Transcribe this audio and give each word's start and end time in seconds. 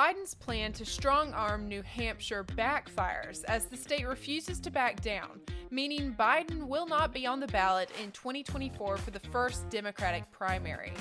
Biden's 0.00 0.32
plan 0.32 0.72
to 0.72 0.86
strong 0.86 1.34
arm 1.34 1.68
New 1.68 1.82
Hampshire 1.82 2.42
backfires 2.42 3.44
as 3.44 3.66
the 3.66 3.76
state 3.76 4.08
refuses 4.08 4.58
to 4.60 4.70
back 4.70 5.02
down, 5.02 5.42
meaning 5.70 6.16
Biden 6.18 6.66
will 6.68 6.86
not 6.86 7.12
be 7.12 7.26
on 7.26 7.38
the 7.38 7.46
ballot 7.48 7.90
in 8.02 8.10
2024 8.12 8.96
for 8.96 9.10
the 9.10 9.20
first 9.20 9.68
Democratic 9.68 10.24
primary. 10.32 10.94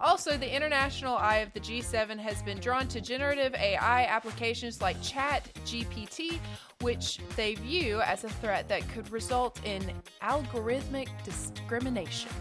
Also, 0.00 0.38
the 0.38 0.50
international 0.50 1.14
eye 1.14 1.40
of 1.40 1.52
the 1.52 1.60
G7 1.60 2.18
has 2.18 2.42
been 2.42 2.58
drawn 2.58 2.88
to 2.88 3.02
generative 3.02 3.54
AI 3.54 4.06
applications 4.06 4.80
like 4.80 4.96
Chat 5.02 5.50
GPT, 5.66 6.38
which 6.80 7.18
they 7.36 7.56
view 7.56 8.00
as 8.00 8.24
a 8.24 8.30
threat 8.30 8.66
that 8.66 8.88
could 8.88 9.12
result 9.12 9.62
in 9.66 9.92
algorithmic 10.22 11.08
discrimination. 11.22 12.32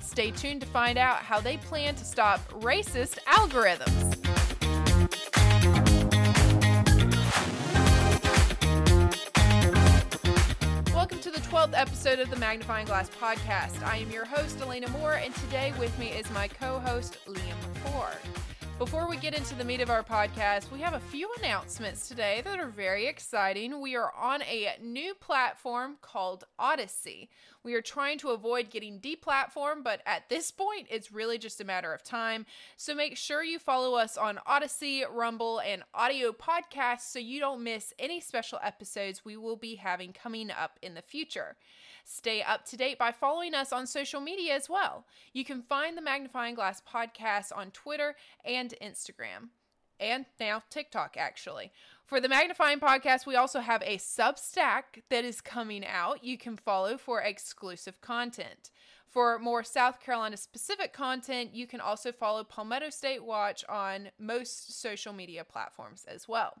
Stay 0.00 0.32
tuned 0.32 0.62
to 0.62 0.66
find 0.66 0.98
out 0.98 1.18
how 1.18 1.38
they 1.38 1.58
plan 1.58 1.94
to 1.94 2.04
stop 2.04 2.40
racist 2.54 3.20
algorithms. 3.28 4.17
12th 11.58 11.74
episode 11.74 12.20
of 12.20 12.30
the 12.30 12.36
Magnifying 12.36 12.86
Glass 12.86 13.10
podcast. 13.20 13.84
I 13.84 13.96
am 13.96 14.12
your 14.12 14.24
host, 14.24 14.60
Elena 14.60 14.88
Moore, 14.90 15.14
and 15.14 15.34
today 15.34 15.74
with 15.76 15.98
me 15.98 16.10
is 16.10 16.30
my 16.30 16.46
co 16.46 16.78
host, 16.78 17.18
Liam 17.26 17.76
Ford. 17.82 18.14
Before 18.78 19.08
we 19.08 19.16
get 19.16 19.36
into 19.36 19.56
the 19.56 19.64
meat 19.64 19.80
of 19.80 19.90
our 19.90 20.04
podcast, 20.04 20.70
we 20.70 20.78
have 20.78 20.94
a 20.94 21.00
few 21.00 21.28
announcements 21.40 22.06
today 22.06 22.42
that 22.44 22.60
are 22.60 22.68
very 22.68 23.06
exciting. 23.06 23.80
We 23.80 23.96
are 23.96 24.12
on 24.14 24.40
a 24.42 24.76
new 24.80 25.14
platform 25.14 25.96
called 26.00 26.44
Odysee. 26.60 27.28
We 27.64 27.74
are 27.74 27.82
trying 27.82 28.18
to 28.18 28.30
avoid 28.30 28.70
getting 28.70 29.00
deplatformed, 29.00 29.82
but 29.82 30.00
at 30.06 30.28
this 30.28 30.52
point, 30.52 30.86
it's 30.92 31.10
really 31.10 31.38
just 31.38 31.60
a 31.60 31.64
matter 31.64 31.92
of 31.92 32.04
time. 32.04 32.46
So 32.76 32.94
make 32.94 33.16
sure 33.16 33.42
you 33.42 33.58
follow 33.58 33.96
us 33.96 34.16
on 34.16 34.38
Odysee, 34.46 35.04
Rumble, 35.10 35.60
and 35.60 35.82
audio 35.92 36.30
podcasts 36.30 37.10
so 37.10 37.18
you 37.18 37.40
don't 37.40 37.64
miss 37.64 37.92
any 37.98 38.20
special 38.20 38.60
episodes 38.62 39.24
we 39.24 39.36
will 39.36 39.56
be 39.56 39.74
having 39.74 40.12
coming 40.12 40.52
up 40.52 40.78
in 40.82 40.94
the 40.94 41.02
future. 41.02 41.56
Stay 42.10 42.40
up 42.40 42.64
to 42.64 42.74
date 42.74 42.98
by 42.98 43.12
following 43.12 43.54
us 43.54 43.70
on 43.70 43.86
social 43.86 44.22
media 44.22 44.54
as 44.54 44.66
well. 44.66 45.04
You 45.34 45.44
can 45.44 45.60
find 45.60 45.94
the 45.94 46.00
Magnifying 46.00 46.54
Glass 46.54 46.80
podcast 46.80 47.54
on 47.54 47.70
Twitter 47.70 48.16
and 48.46 48.72
Instagram. 48.80 49.50
And 50.00 50.24
now 50.40 50.62
TikTok, 50.70 51.16
actually. 51.18 51.70
For 52.06 52.18
the 52.18 52.28
Magnifying 52.28 52.80
Podcast, 52.80 53.26
we 53.26 53.36
also 53.36 53.60
have 53.60 53.82
a 53.82 53.98
Substack 53.98 55.02
that 55.10 55.22
is 55.22 55.42
coming 55.42 55.84
out. 55.84 56.24
You 56.24 56.38
can 56.38 56.56
follow 56.56 56.96
for 56.96 57.20
exclusive 57.20 58.00
content. 58.00 58.70
For 59.06 59.38
more 59.38 59.62
South 59.62 60.00
Carolina 60.00 60.38
specific 60.38 60.94
content, 60.94 61.50
you 61.54 61.66
can 61.66 61.80
also 61.80 62.10
follow 62.10 62.42
Palmetto 62.42 62.88
State 62.88 63.22
Watch 63.22 63.66
on 63.68 64.08
most 64.18 64.80
social 64.80 65.12
media 65.12 65.44
platforms 65.44 66.06
as 66.08 66.26
well. 66.26 66.54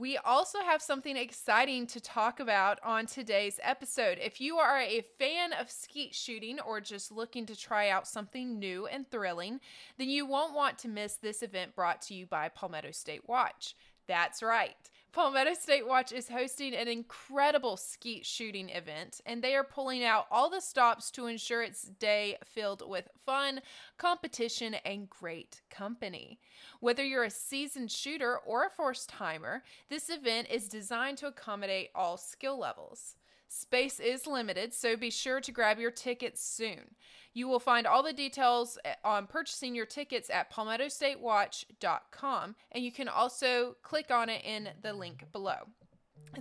We 0.00 0.16
also 0.16 0.60
have 0.60 0.80
something 0.80 1.14
exciting 1.14 1.86
to 1.88 2.00
talk 2.00 2.40
about 2.40 2.78
on 2.82 3.04
today's 3.04 3.60
episode. 3.62 4.16
If 4.18 4.40
you 4.40 4.56
are 4.56 4.78
a 4.78 5.04
fan 5.18 5.52
of 5.52 5.70
skeet 5.70 6.14
shooting 6.14 6.58
or 6.58 6.80
just 6.80 7.12
looking 7.12 7.44
to 7.44 7.54
try 7.54 7.90
out 7.90 8.08
something 8.08 8.58
new 8.58 8.86
and 8.86 9.06
thrilling, 9.10 9.60
then 9.98 10.08
you 10.08 10.24
won't 10.24 10.54
want 10.54 10.78
to 10.78 10.88
miss 10.88 11.16
this 11.16 11.42
event 11.42 11.76
brought 11.76 12.00
to 12.00 12.14
you 12.14 12.24
by 12.24 12.48
Palmetto 12.48 12.92
State 12.92 13.28
Watch. 13.28 13.76
That's 14.08 14.42
right. 14.42 14.74
Palmetto 15.12 15.54
State 15.54 15.88
Watch 15.88 16.12
is 16.12 16.28
hosting 16.28 16.72
an 16.72 16.86
incredible 16.86 17.76
skeet 17.76 18.24
shooting 18.24 18.68
event, 18.70 19.20
and 19.26 19.42
they 19.42 19.56
are 19.56 19.64
pulling 19.64 20.04
out 20.04 20.26
all 20.30 20.48
the 20.48 20.60
stops 20.60 21.10
to 21.12 21.26
ensure 21.26 21.64
its 21.64 21.82
day 21.82 22.36
filled 22.44 22.88
with 22.88 23.08
fun, 23.26 23.60
competition, 23.98 24.74
and 24.84 25.10
great 25.10 25.62
company. 25.68 26.38
Whether 26.78 27.04
you're 27.04 27.24
a 27.24 27.30
seasoned 27.30 27.90
shooter 27.90 28.38
or 28.38 28.64
a 28.64 28.70
first 28.70 29.08
timer, 29.08 29.64
this 29.88 30.10
event 30.10 30.46
is 30.48 30.68
designed 30.68 31.18
to 31.18 31.26
accommodate 31.26 31.90
all 31.92 32.16
skill 32.16 32.56
levels. 32.56 33.16
Space 33.52 33.98
is 33.98 34.28
limited, 34.28 34.72
so 34.72 34.96
be 34.96 35.10
sure 35.10 35.40
to 35.40 35.50
grab 35.50 35.80
your 35.80 35.90
tickets 35.90 36.40
soon. 36.40 36.94
You 37.34 37.48
will 37.48 37.58
find 37.58 37.84
all 37.84 38.04
the 38.04 38.12
details 38.12 38.78
eh, 38.84 38.94
on 39.04 39.26
purchasing 39.26 39.74
your 39.74 39.86
tickets 39.86 40.30
at 40.30 40.52
palmettostatewatch.com, 40.52 42.54
and 42.70 42.84
you 42.84 42.92
can 42.92 43.08
also 43.08 43.74
click 43.82 44.12
on 44.12 44.28
it 44.28 44.44
in 44.44 44.68
the 44.80 44.92
link 44.92 45.24
below. 45.32 45.66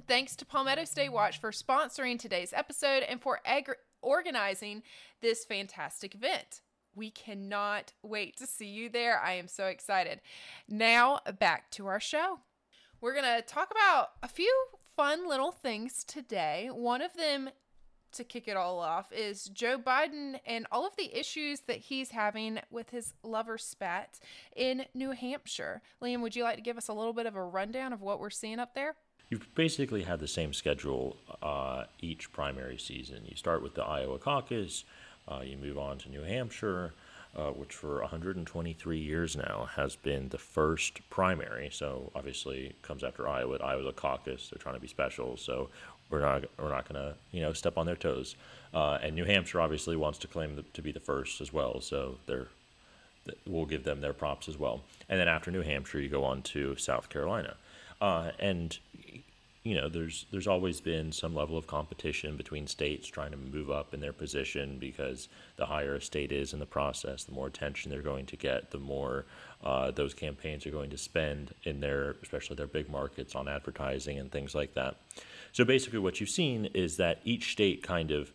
Thanks 0.07 0.35
to 0.35 0.45
Palmetto 0.45 0.85
State 0.85 1.11
Watch 1.11 1.41
for 1.41 1.49
sponsoring 1.49 2.19
today's 2.19 2.53
episode 2.53 3.01
and 3.01 3.19
for 3.19 3.39
ag- 3.43 3.73
organizing 4.03 4.83
this 5.19 5.43
fantastic 5.43 6.13
event. 6.13 6.61
We 6.93 7.09
cannot 7.09 7.93
wait 8.03 8.37
to 8.37 8.45
see 8.45 8.67
you 8.67 8.87
there. 8.87 9.19
I 9.19 9.33
am 9.33 9.47
so 9.47 9.65
excited. 9.65 10.21
Now, 10.67 11.21
back 11.39 11.71
to 11.71 11.87
our 11.87 11.99
show. 11.99 12.41
We're 13.01 13.13
going 13.13 13.35
to 13.35 13.41
talk 13.41 13.71
about 13.71 14.09
a 14.21 14.27
few 14.27 14.53
fun 14.99 15.29
little 15.29 15.53
things 15.53 16.03
today. 16.03 16.69
One 16.73 17.01
of 17.01 17.13
them 17.13 17.51
to 18.11 18.23
kick 18.25 18.49
it 18.49 18.57
all 18.57 18.79
off 18.79 19.13
is 19.13 19.45
Joe 19.45 19.77
Biden 19.77 20.41
and 20.45 20.67
all 20.73 20.85
of 20.85 20.93
the 20.97 21.17
issues 21.17 21.61
that 21.67 21.77
he's 21.77 22.11
having 22.11 22.59
with 22.69 22.89
his 22.89 23.13
lover 23.23 23.57
spat 23.57 24.19
in 24.57 24.83
New 24.93 25.11
Hampshire. 25.11 25.81
Liam, 26.03 26.19
would 26.19 26.35
you 26.35 26.43
like 26.43 26.57
to 26.57 26.61
give 26.61 26.77
us 26.77 26.89
a 26.89 26.93
little 26.93 27.13
bit 27.13 27.27
of 27.27 27.37
a 27.37 27.41
rundown 27.41 27.93
of 27.93 28.01
what 28.01 28.19
we're 28.19 28.29
seeing 28.29 28.59
up 28.59 28.75
there? 28.75 28.95
You've 29.29 29.55
basically 29.55 30.03
had 30.03 30.19
the 30.19 30.27
same 30.27 30.51
schedule 30.51 31.15
uh, 31.41 31.85
each 32.01 32.33
primary 32.33 32.77
season. 32.77 33.21
You 33.23 33.37
start 33.37 33.63
with 33.63 33.75
the 33.75 33.83
Iowa 33.85 34.19
caucus, 34.19 34.83
uh, 35.29 35.39
you 35.45 35.55
move 35.55 35.77
on 35.77 35.97
to 35.99 36.09
New 36.09 36.23
Hampshire, 36.23 36.93
uh, 37.35 37.51
which 37.51 37.73
for 37.73 37.99
123 38.01 38.97
years 38.97 39.35
now 39.35 39.69
has 39.75 39.95
been 39.95 40.29
the 40.29 40.37
first 40.37 40.99
primary. 41.09 41.69
So 41.71 42.11
obviously 42.15 42.73
comes 42.81 43.03
after 43.03 43.27
Iowa. 43.27 43.57
Iowa's 43.57 43.87
a 43.87 43.91
caucus. 43.91 44.49
They're 44.49 44.61
trying 44.61 44.75
to 44.75 44.81
be 44.81 44.87
special. 44.87 45.37
So 45.37 45.69
we're 46.09 46.21
not 46.21 46.45
we're 46.57 46.69
not 46.69 46.87
to 46.89 47.15
you 47.31 47.41
know 47.41 47.53
step 47.53 47.77
on 47.77 47.85
their 47.85 47.95
toes. 47.95 48.35
Uh, 48.73 48.97
and 49.01 49.15
New 49.15 49.25
Hampshire 49.25 49.61
obviously 49.61 49.95
wants 49.95 50.19
to 50.19 50.27
claim 50.27 50.55
the, 50.55 50.63
to 50.73 50.81
be 50.81 50.91
the 50.91 50.99
first 50.99 51.41
as 51.41 51.53
well. 51.53 51.81
So 51.81 52.17
they're 52.25 52.47
we'll 53.45 53.65
give 53.65 53.83
them 53.83 54.01
their 54.01 54.13
props 54.13 54.47
as 54.47 54.57
well. 54.57 54.81
And 55.07 55.19
then 55.19 55.27
after 55.27 55.51
New 55.51 55.61
Hampshire, 55.61 55.99
you 55.99 56.09
go 56.09 56.23
on 56.23 56.41
to 56.43 56.75
South 56.77 57.09
Carolina. 57.09 57.55
Uh, 58.01 58.31
and 58.39 58.77
you 59.63 59.75
know, 59.75 59.89
there's 59.89 60.25
there's 60.31 60.47
always 60.47 60.79
been 60.79 61.11
some 61.11 61.35
level 61.35 61.57
of 61.57 61.67
competition 61.67 62.37
between 62.37 62.65
states 62.65 63.07
trying 63.07 63.31
to 63.31 63.37
move 63.37 63.69
up 63.69 63.93
in 63.93 63.99
their 63.99 64.13
position 64.13 64.77
because 64.79 65.27
the 65.57 65.65
higher 65.65 65.95
a 65.95 66.01
state 66.01 66.31
is 66.31 66.53
in 66.53 66.59
the 66.59 66.65
process, 66.65 67.25
the 67.25 67.33
more 67.33 67.47
attention 67.47 67.91
they're 67.91 68.01
going 68.01 68.25
to 68.27 68.37
get, 68.37 68.71
the 68.71 68.79
more 68.79 69.25
uh, 69.63 69.91
those 69.91 70.13
campaigns 70.13 70.65
are 70.65 70.71
going 70.71 70.89
to 70.89 70.97
spend 70.97 71.53
in 71.63 71.81
their, 71.81 72.15
especially 72.23 72.55
their 72.55 72.67
big 72.67 72.89
markets, 72.89 73.35
on 73.35 73.49
advertising 73.49 74.17
and 74.17 74.31
things 74.31 74.55
like 74.55 74.73
that. 74.75 74.95
So 75.51 75.65
basically, 75.65 75.99
what 75.99 76.21
you've 76.21 76.29
seen 76.29 76.65
is 76.73 76.95
that 76.97 77.19
each 77.25 77.51
state 77.51 77.83
kind 77.83 78.11
of 78.11 78.31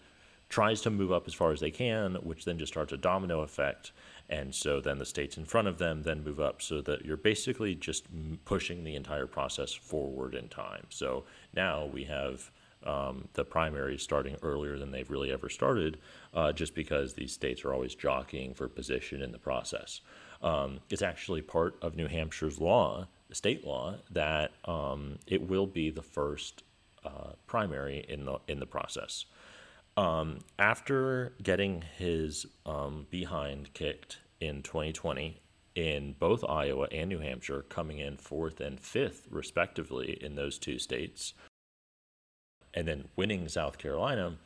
tries 0.51 0.83
to 0.83 0.91
move 0.91 1.11
up 1.11 1.27
as 1.27 1.33
far 1.33 1.53
as 1.53 1.61
they 1.61 1.71
can, 1.71 2.17
which 2.17 2.45
then 2.45 2.59
just 2.59 2.73
starts 2.73 2.93
a 2.93 2.99
domino 2.99 3.41
effect 3.41 3.93
and 4.29 4.55
so 4.55 4.81
then 4.81 4.99
the 4.99 5.05
states 5.05 5.37
in 5.37 5.45
front 5.45 5.69
of 5.69 5.79
them 5.79 6.03
then 6.03 6.25
move 6.25 6.41
up 6.41 6.63
so 6.63 6.81
that 6.83 7.05
you're 7.05 7.17
basically 7.17 7.75
just 7.75 8.07
pushing 8.45 8.85
the 8.85 8.95
entire 8.95 9.27
process 9.27 9.73
forward 9.73 10.35
in 10.35 10.49
time. 10.49 10.87
So 10.89 11.25
now 11.55 11.87
we 11.87 12.05
have 12.05 12.51
um, 12.85 13.29
the 13.35 13.45
primaries 13.45 14.03
starting 14.03 14.37
earlier 14.43 14.79
than 14.79 14.91
they've 14.91 15.11
really 15.11 15.33
ever 15.33 15.49
started, 15.49 15.99
uh, 16.35 16.53
just 16.53 16.75
because 16.75 17.15
these 17.15 17.33
states 17.33 17.65
are 17.65 17.73
always 17.73 17.95
jockeying 17.95 18.55
for 18.55 18.69
position 18.69 19.23
in 19.23 19.33
the 19.33 19.39
process. 19.39 20.01
Um, 20.43 20.81
it's 20.91 21.03
actually 21.03 21.41
part 21.41 21.77
of 21.81 21.97
New 21.97 22.09
Hampshire's 22.09 22.61
law, 22.61 23.07
state 23.33 23.67
law, 23.67 23.97
that 24.11 24.53
um, 24.67 25.19
it 25.27 25.49
will 25.49 25.67
be 25.67 25.91
the 25.91 26.03
first 26.03 26.63
uh, 27.05 27.33
primary 27.47 28.05
in 28.09 28.25
the 28.25 28.39
in 28.49 28.61
the 28.61 28.67
process. 28.67 29.27
Um, 29.97 30.41
after 30.59 31.35
getting 31.43 31.85
his 31.97 32.47
um, 32.67 33.07
behind 33.11 33.73
kicked 33.75 34.19
in 34.41 34.63
2020 34.63 35.41
in 35.77 36.15
both 36.19 36.45
Iowa 36.49 36.89
and 36.91 37.09
New 37.09 37.21
Hampshire, 37.21 37.63
coming 37.69 37.99
in 37.99 38.17
fourth 38.17 38.61
and 38.61 38.81
fifth, 38.81 39.27
respectively, 39.31 40.19
in 40.21 40.35
those 40.35 40.59
two 40.59 40.79
states, 40.79 41.35
and 42.73 42.89
then 42.89 43.09
winning 43.17 43.49
South 43.49 43.79
Carolina, 43.79 44.37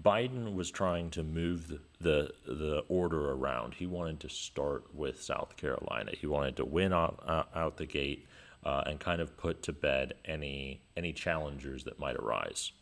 Biden 0.00 0.54
was 0.54 0.70
trying 0.70 1.10
to 1.10 1.22
move 1.22 1.68
the, 1.68 1.80
the, 2.00 2.32
the 2.46 2.84
order 2.88 3.32
around. 3.32 3.74
He 3.74 3.86
wanted 3.86 4.20
to 4.20 4.28
start 4.28 4.94
with 4.94 5.22
South 5.22 5.56
Carolina. 5.56 6.12
He 6.18 6.26
wanted 6.26 6.56
to 6.56 6.64
win 6.64 6.92
out, 6.92 7.22
out, 7.26 7.48
out 7.54 7.76
the 7.76 7.86
gate 7.86 8.26
uh, 8.64 8.84
and 8.86 8.98
kind 8.98 9.20
of 9.20 9.36
put 9.36 9.62
to 9.64 9.72
bed 9.72 10.14
any 10.24 10.82
any 10.96 11.12
challengers 11.12 11.84
that 11.84 11.98
might 11.98 12.16
arise. 12.16 12.72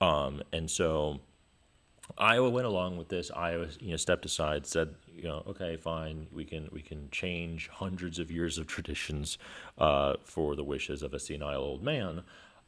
Um, 0.00 0.42
and 0.52 0.70
so 0.70 1.20
Iowa 2.18 2.50
went 2.50 2.66
along 2.66 2.96
with 2.96 3.08
this. 3.08 3.30
Iowa, 3.34 3.68
you 3.80 3.90
know, 3.90 3.96
stepped 3.96 4.24
aside, 4.24 4.66
said, 4.66 4.94
you 5.14 5.24
know, 5.24 5.42
okay, 5.48 5.76
fine, 5.76 6.26
we 6.32 6.44
can 6.44 6.68
we 6.72 6.82
can 6.82 7.08
change 7.10 7.68
hundreds 7.68 8.18
of 8.18 8.30
years 8.30 8.58
of 8.58 8.66
traditions 8.74 9.38
uh, 9.78 10.14
for 10.24 10.56
the 10.56 10.64
wishes 10.64 11.02
of 11.02 11.14
a 11.14 11.18
senile 11.18 11.60
old 11.62 11.82
man. 11.82 12.22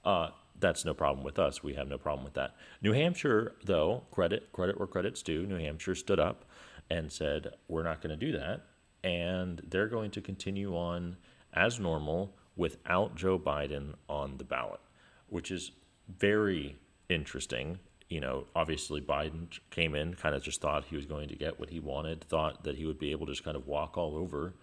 Uh, 0.04 0.30
that's 0.58 0.84
no 0.84 0.94
problem 0.94 1.24
with 1.24 1.38
us. 1.38 1.62
We 1.62 1.74
have 1.74 1.88
no 1.88 1.98
problem 1.98 2.24
with 2.24 2.34
that. 2.34 2.54
New 2.80 2.92
Hampshire, 2.92 3.54
though, 3.64 4.04
credit 4.10 4.52
credit 4.52 4.78
where 4.78 4.86
credit's 4.86 5.22
due. 5.22 5.46
New 5.46 5.58
Hampshire 5.58 5.94
stood 5.94 6.20
up 6.20 6.44
and 6.88 7.10
said, 7.10 7.48
we're 7.68 7.82
not 7.82 8.00
going 8.00 8.16
to 8.16 8.26
do 8.26 8.38
that, 8.38 8.62
and 9.02 9.60
they're 9.68 9.88
going 9.88 10.10
to 10.12 10.20
continue 10.20 10.76
on 10.76 11.16
as 11.52 11.80
normal 11.80 12.34
without 12.54 13.16
Joe 13.16 13.38
Biden 13.38 13.94
on 14.08 14.36
the 14.38 14.44
ballot, 14.44 14.80
which 15.28 15.50
is 15.50 15.72
very 16.08 16.76
interesting. 17.08 17.78
You 18.08 18.20
know, 18.20 18.46
obviously 18.54 19.00
Biden 19.00 19.48
came 19.70 19.94
in, 19.94 20.14
kind 20.14 20.34
of 20.34 20.42
just 20.42 20.60
thought 20.60 20.84
he 20.84 20.96
was 20.96 21.06
going 21.06 21.28
to 21.28 21.36
get 21.36 21.58
what 21.58 21.70
he 21.70 21.80
wanted, 21.80 22.22
thought 22.24 22.64
that 22.64 22.76
he 22.76 22.86
would 22.86 22.98
be 22.98 23.10
able 23.10 23.26
to 23.26 23.32
just 23.32 23.44
kind 23.44 23.56
of 23.56 23.66
walk 23.66 23.98
all 23.98 24.16
over 24.16 24.54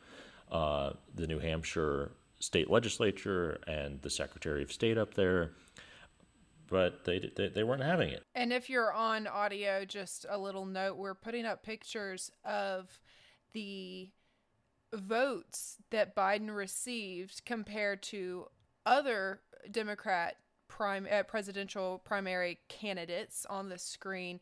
uh, 0.52 0.92
the 1.14 1.28
New 1.28 1.40
Hampshire 1.40 2.12
state 2.40 2.70
legislature 2.70 3.60
and 3.68 4.02
the 4.02 4.10
Secretary 4.10 4.64
of 4.64 4.72
State 4.72 4.98
up 4.98 5.14
there. 5.14 5.52
But 6.70 7.04
they, 7.04 7.32
they, 7.36 7.50
they 7.50 7.64
weren't 7.64 7.84
having 7.84 8.10
it. 8.10 8.24
And 8.34 8.54
if 8.54 8.70
you're 8.70 8.94
on 8.94 9.28
audio, 9.28 9.86
just 9.86 10.26
a 10.30 10.38
little 10.38 10.66
note 10.66 10.98
we're 10.98 11.14
putting 11.14 11.46
up 11.46 11.64
pictures 11.64 12.32
of 12.46 13.00
the 13.54 14.10
votes 14.94 15.78
that 15.92 16.16
Biden 16.16 16.56
received 16.56 17.44
compared 17.46 18.02
to 18.04 18.48
other 18.86 19.42
Democrat 19.70 20.36
prime 20.74 21.08
uh, 21.12 21.22
presidential 21.22 22.02
primary 22.04 22.60
candidates 22.68 23.46
on 23.48 23.70
the 23.70 23.78
screen. 23.78 24.40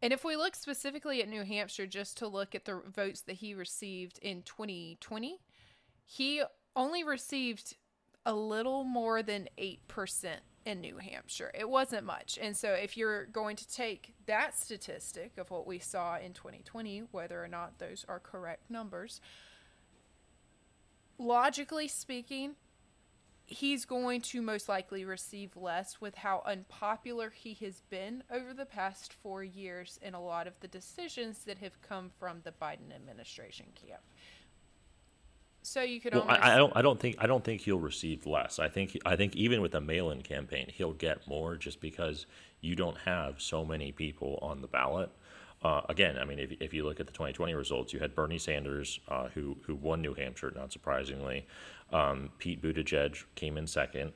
And 0.00 0.10
if 0.10 0.24
we 0.24 0.34
look 0.34 0.56
specifically 0.56 1.20
at 1.20 1.28
New 1.28 1.44
Hampshire, 1.44 1.86
just 1.86 2.16
to 2.18 2.28
look 2.28 2.54
at 2.54 2.64
the 2.64 2.80
votes 2.86 3.20
that 3.22 3.34
he 3.34 3.52
received 3.52 4.18
in 4.22 4.42
2020, 4.42 5.38
he 6.06 6.42
only 6.74 7.04
received 7.04 7.76
a 8.24 8.34
little 8.34 8.84
more 8.84 9.22
than 9.22 9.48
8% 9.58 9.76
in 10.64 10.80
New 10.80 10.96
Hampshire. 10.96 11.50
It 11.52 11.68
wasn't 11.68 12.06
much. 12.06 12.38
And 12.40 12.56
so 12.56 12.72
if 12.72 12.96
you're 12.96 13.26
going 13.26 13.56
to 13.56 13.68
take 13.68 14.14
that 14.24 14.58
statistic 14.58 15.36
of 15.36 15.50
what 15.50 15.66
we 15.66 15.78
saw 15.78 16.16
in 16.16 16.32
2020, 16.32 17.04
whether 17.10 17.42
or 17.42 17.48
not 17.48 17.78
those 17.78 18.06
are 18.08 18.18
correct 18.18 18.70
numbers, 18.70 19.20
logically 21.18 21.86
speaking, 21.86 22.54
he's 23.50 23.84
going 23.84 24.20
to 24.20 24.40
most 24.40 24.68
likely 24.68 25.04
receive 25.04 25.56
less 25.56 26.00
with 26.00 26.14
how 26.14 26.42
unpopular 26.46 27.30
he 27.30 27.52
has 27.54 27.82
been 27.90 28.22
over 28.30 28.54
the 28.54 28.64
past 28.64 29.12
four 29.12 29.42
years 29.42 29.98
in 30.02 30.14
a 30.14 30.22
lot 30.22 30.46
of 30.46 30.54
the 30.60 30.68
decisions 30.68 31.40
that 31.44 31.58
have 31.58 31.82
come 31.82 32.10
from 32.18 32.40
the 32.44 32.52
Biden 32.52 32.94
administration 32.94 33.66
camp. 33.74 34.00
So 35.62 35.82
you 35.82 36.00
could 36.00 36.14
well, 36.14 36.22
almost. 36.22 36.40
I, 36.40 36.54
I 36.54 36.56
don't. 36.56 36.72
I 36.76 36.82
don't 36.82 36.98
think. 36.98 37.16
I 37.18 37.26
don't 37.26 37.44
think 37.44 37.60
he'll 37.60 37.78
receive 37.78 38.24
less. 38.24 38.58
I 38.58 38.68
think. 38.68 38.96
I 39.04 39.14
think 39.16 39.36
even 39.36 39.60
with 39.60 39.74
a 39.74 39.80
mail-in 39.80 40.22
campaign, 40.22 40.70
he'll 40.72 40.94
get 40.94 41.28
more 41.28 41.56
just 41.56 41.82
because 41.82 42.24
you 42.62 42.74
don't 42.74 42.96
have 42.98 43.42
so 43.42 43.64
many 43.64 43.92
people 43.92 44.38
on 44.40 44.62
the 44.62 44.68
ballot. 44.68 45.10
Uh, 45.62 45.82
again, 45.90 46.16
I 46.18 46.24
mean, 46.24 46.38
if, 46.38 46.52
if 46.60 46.72
you 46.72 46.84
look 46.84 47.00
at 47.00 47.06
the 47.06 47.12
2020 47.12 47.52
results, 47.52 47.92
you 47.92 47.98
had 47.98 48.14
Bernie 48.14 48.38
Sanders, 48.38 49.00
uh, 49.08 49.28
who 49.34 49.58
who 49.66 49.74
won 49.74 50.00
New 50.00 50.14
Hampshire, 50.14 50.50
not 50.56 50.72
surprisingly. 50.72 51.46
Um, 51.92 52.30
Pete 52.38 52.62
Buttigieg 52.62 53.24
came 53.34 53.56
in 53.56 53.66
second, 53.66 54.12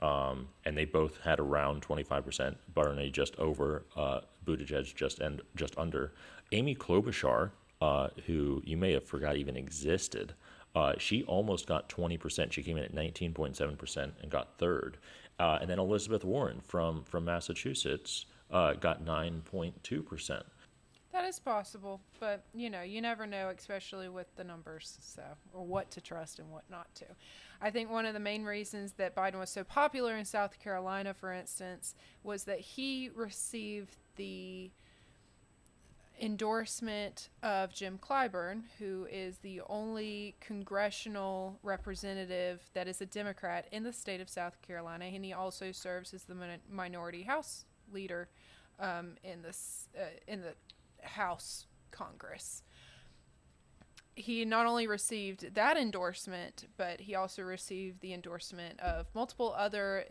um, 0.00 0.48
and 0.64 0.76
they 0.76 0.84
both 0.84 1.20
had 1.20 1.40
around 1.40 1.82
25%. 1.82 2.56
Bernie 2.74 3.10
just 3.10 3.36
over, 3.36 3.84
uh, 3.96 4.20
Buttigieg 4.46 4.94
just 4.94 5.18
and 5.18 5.42
just 5.56 5.76
under. 5.76 6.12
Amy 6.52 6.74
Klobuchar, 6.74 7.50
uh, 7.80 8.08
who 8.26 8.62
you 8.64 8.76
may 8.76 8.92
have 8.92 9.04
forgot 9.04 9.36
even 9.36 9.56
existed, 9.56 10.34
uh, 10.74 10.94
she 10.98 11.24
almost 11.24 11.66
got 11.66 11.88
20%. 11.88 12.52
She 12.52 12.62
came 12.62 12.76
in 12.76 12.84
at 12.84 12.94
19.7% 12.94 14.12
and 14.22 14.30
got 14.30 14.58
third. 14.58 14.98
Uh, 15.38 15.58
and 15.60 15.70
then 15.70 15.78
Elizabeth 15.78 16.24
Warren 16.24 16.60
from 16.60 17.04
from 17.04 17.24
Massachusetts 17.24 18.26
uh, 18.50 18.74
got 18.74 19.04
9.2%. 19.04 20.42
That 21.18 21.26
is 21.26 21.40
possible, 21.40 22.00
but 22.20 22.44
you 22.54 22.70
know, 22.70 22.82
you 22.82 23.02
never 23.02 23.26
know, 23.26 23.48
especially 23.48 24.08
with 24.08 24.28
the 24.36 24.44
numbers, 24.44 24.98
so 25.00 25.24
or 25.52 25.66
what 25.66 25.90
to 25.90 26.00
trust 26.00 26.38
and 26.38 26.48
what 26.48 26.62
not 26.70 26.94
to. 26.94 27.06
I 27.60 27.70
think 27.70 27.90
one 27.90 28.06
of 28.06 28.14
the 28.14 28.20
main 28.20 28.44
reasons 28.44 28.92
that 28.98 29.16
Biden 29.16 29.40
was 29.40 29.50
so 29.50 29.64
popular 29.64 30.16
in 30.16 30.24
South 30.24 30.60
Carolina, 30.60 31.12
for 31.12 31.32
instance, 31.32 31.96
was 32.22 32.44
that 32.44 32.60
he 32.60 33.10
received 33.12 33.96
the 34.14 34.70
endorsement 36.20 37.30
of 37.42 37.74
Jim 37.74 37.98
Clyburn, 38.00 38.62
who 38.78 39.08
is 39.10 39.38
the 39.38 39.60
only 39.68 40.36
congressional 40.38 41.58
representative 41.64 42.60
that 42.74 42.86
is 42.86 43.00
a 43.00 43.06
Democrat 43.06 43.66
in 43.72 43.82
the 43.82 43.92
state 43.92 44.20
of 44.20 44.30
South 44.30 44.62
Carolina, 44.62 45.06
and 45.06 45.24
he 45.24 45.32
also 45.32 45.72
serves 45.72 46.14
as 46.14 46.22
the 46.22 46.36
minority 46.70 47.22
House 47.22 47.64
leader 47.92 48.28
um, 48.78 49.16
in 49.24 49.42
this 49.42 49.88
uh, 49.98 50.04
in 50.28 50.42
the 50.42 50.54
House 51.02 51.66
Congress. 51.90 52.62
He 54.14 54.44
not 54.44 54.66
only 54.66 54.86
received 54.86 55.54
that 55.54 55.76
endorsement, 55.76 56.66
but 56.76 57.00
he 57.00 57.14
also 57.14 57.42
received 57.42 58.00
the 58.00 58.12
endorsement 58.12 58.80
of 58.80 59.06
multiple 59.14 59.54
other 59.56 60.04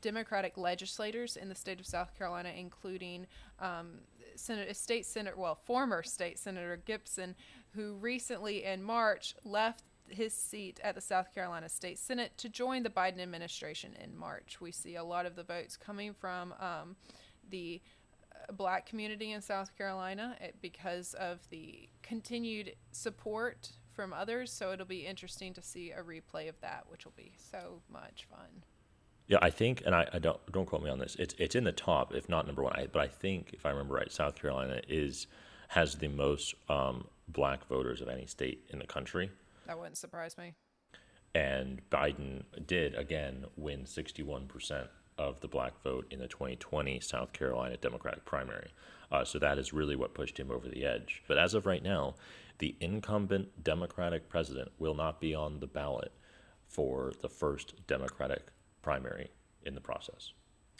Democratic 0.00 0.56
legislators 0.56 1.36
in 1.36 1.48
the 1.48 1.54
state 1.54 1.78
of 1.78 1.86
South 1.86 2.16
Carolina, 2.16 2.52
including 2.56 3.26
um, 3.60 4.00
Senator, 4.34 4.74
State 4.74 5.06
Senator, 5.06 5.36
well, 5.36 5.54
former 5.54 6.02
State 6.02 6.38
Senator 6.38 6.80
Kimpson, 6.86 7.34
who 7.74 7.94
recently 7.94 8.64
in 8.64 8.82
March 8.82 9.34
left 9.44 9.84
his 10.08 10.34
seat 10.34 10.80
at 10.82 10.94
the 10.94 11.00
South 11.00 11.32
Carolina 11.34 11.68
State 11.68 11.98
Senate 11.98 12.36
to 12.36 12.48
join 12.48 12.82
the 12.82 12.90
Biden 12.90 13.20
administration 13.20 13.94
in 14.02 14.16
March. 14.16 14.60
We 14.60 14.72
see 14.72 14.96
a 14.96 15.04
lot 15.04 15.26
of 15.26 15.36
the 15.36 15.44
votes 15.44 15.76
coming 15.76 16.12
from 16.12 16.54
um, 16.60 16.96
the 17.48 17.80
black 18.52 18.86
community 18.86 19.32
in 19.32 19.42
South 19.42 19.76
Carolina 19.76 20.36
it, 20.40 20.56
because 20.60 21.14
of 21.14 21.38
the 21.50 21.88
continued 22.02 22.74
support 22.90 23.70
from 23.92 24.12
others. 24.12 24.52
So 24.52 24.72
it'll 24.72 24.86
be 24.86 25.06
interesting 25.06 25.52
to 25.54 25.62
see 25.62 25.90
a 25.90 26.02
replay 26.02 26.48
of 26.48 26.60
that, 26.60 26.84
which 26.88 27.04
will 27.04 27.14
be 27.16 27.32
so 27.36 27.82
much 27.90 28.26
fun. 28.30 28.64
Yeah, 29.28 29.38
I 29.40 29.50
think, 29.50 29.82
and 29.86 29.94
I, 29.94 30.08
I, 30.12 30.18
don't 30.18 30.40
don't 30.52 30.66
quote 30.66 30.82
me 30.82 30.90
on 30.90 30.98
this. 30.98 31.14
It's 31.18 31.34
it's 31.38 31.54
in 31.54 31.64
the 31.64 31.72
top, 31.72 32.14
if 32.14 32.28
not 32.28 32.46
number 32.46 32.62
one. 32.62 32.74
I, 32.74 32.86
but 32.86 33.00
I 33.00 33.08
think, 33.08 33.50
if 33.52 33.64
I 33.64 33.70
remember 33.70 33.94
right, 33.94 34.10
South 34.10 34.34
Carolina 34.34 34.80
is 34.88 35.26
has 35.68 35.94
the 35.94 36.08
most 36.08 36.54
um, 36.68 37.06
black 37.28 37.66
voters 37.66 38.02
of 38.02 38.08
any 38.08 38.26
state 38.26 38.64
in 38.70 38.78
the 38.78 38.86
country. 38.86 39.30
That 39.66 39.78
wouldn't 39.78 39.96
surprise 39.96 40.36
me. 40.36 40.54
And 41.34 41.80
Biden 41.88 42.42
did 42.66 42.94
again 42.94 43.46
win 43.56 43.86
sixty 43.86 44.22
one 44.22 44.48
percent 44.48 44.88
of 45.18 45.40
the 45.40 45.48
black 45.48 45.82
vote 45.82 46.06
in 46.10 46.18
the 46.18 46.28
2020 46.28 47.00
South 47.00 47.32
Carolina 47.32 47.76
Democratic 47.76 48.24
primary. 48.24 48.70
Uh, 49.10 49.24
so 49.24 49.38
that 49.38 49.58
is 49.58 49.72
really 49.72 49.94
what 49.94 50.14
pushed 50.14 50.38
him 50.38 50.50
over 50.50 50.68
the 50.68 50.84
edge. 50.84 51.22
But 51.28 51.38
as 51.38 51.54
of 51.54 51.66
right 51.66 51.82
now, 51.82 52.14
the 52.58 52.76
incumbent 52.80 53.62
Democratic 53.62 54.28
president 54.28 54.72
will 54.78 54.94
not 54.94 55.20
be 55.20 55.34
on 55.34 55.60
the 55.60 55.66
ballot 55.66 56.12
for 56.66 57.12
the 57.20 57.28
first 57.28 57.86
Democratic 57.86 58.48
primary 58.80 59.30
in 59.64 59.74
the 59.74 59.80
process, 59.80 60.32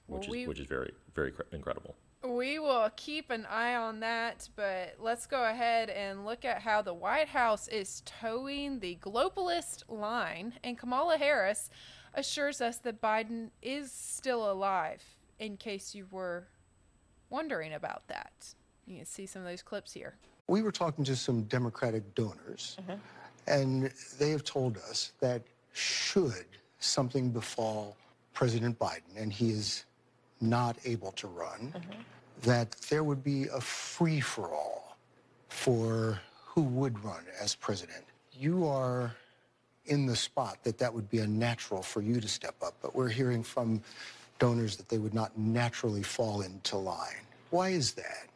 which 0.07 0.23
well, 0.23 0.31
we, 0.31 0.43
is 0.43 0.49
which 0.49 0.61
is 0.61 0.67
very 0.67 0.93
very 1.15 1.33
incredible. 1.53 1.95
We 2.25 2.61
will 2.61 2.89
keep 2.95 3.31
an 3.31 3.47
eye 3.47 3.75
on 3.75 4.01
that, 4.01 4.49
but 4.55 4.95
let's 5.01 5.27
go 5.27 5.45
ahead 5.45 5.91
and 5.91 6.25
look 6.25 6.45
at 6.45 6.63
how 6.63 6.81
the 6.81 6.95
White 6.95 7.29
House 7.29 7.67
is 7.67 8.03
towing 8.07 8.79
the 8.79 8.97
globalist 9.03 9.83
line, 9.89 10.55
and 10.63 10.79
Kamala 10.79 11.19
Harris 11.19 11.69
assures 12.15 12.61
us 12.61 12.79
that 12.79 13.01
Biden 13.01 13.51
is 13.63 13.93
still 13.93 14.51
alive, 14.51 15.03
in 15.39 15.57
case 15.57 15.95
you 15.95 16.07
were 16.11 16.49
wondering 17.31 17.73
about 17.75 18.07
that. 18.09 18.33
You 18.87 18.99
can 18.99 19.07
see 19.07 19.27
some 19.27 19.43
of 19.43 19.49
those 19.49 19.63
clips 19.63 19.93
here. 19.93 20.15
We 20.49 20.63
were 20.63 20.73
talking 20.73 21.05
to 21.05 21.17
some 21.17 21.43
Democratic 21.45 22.15
donors, 22.15 22.77
mm-hmm. 22.81 22.99
and 23.47 23.93
they 24.19 24.31
have 24.31 24.45
told 24.45 24.77
us 24.77 25.13
that 25.21 25.43
should 25.73 26.47
something 26.79 27.31
befall 27.31 27.97
President 28.35 28.79
Biden 28.79 29.17
and 29.17 29.33
he 29.33 29.51
is 29.51 29.85
not 30.41 30.77
able 30.85 31.13
to 31.13 31.29
run, 31.29 31.73
mm-hmm. 31.77 32.01
that 32.43 32.73
there 32.91 33.05
would 33.05 33.23
be 33.23 33.47
a 33.55 33.61
free 33.61 34.21
for 34.21 34.49
all 34.49 34.97
for 35.49 36.21
who 36.45 36.63
would 36.63 37.03
run 37.05 37.25
as 37.41 37.55
president. 37.55 38.05
You 38.33 38.67
are 38.67 39.15
in 39.87 40.07
the 40.07 40.17
spot 40.17 40.59
that 40.65 40.79
that 40.79 40.93
would 40.93 41.09
be 41.11 41.19
unnatural 41.19 41.83
for 41.83 42.01
you 42.01 42.21
to 42.21 42.29
step 42.29 42.55
up. 42.63 42.75
But 42.83 42.95
we're 42.95 43.09
hearing 43.09 43.43
from 43.43 43.83
donors 44.39 44.77
that 44.77 44.89
they 44.89 44.99
would 44.99 45.15
not 45.15 45.37
naturally 45.37 46.03
fall 46.03 46.43
into 46.43 46.77
line. 46.77 47.27
Why 47.51 47.71
is 47.71 47.93
that? 47.93 48.29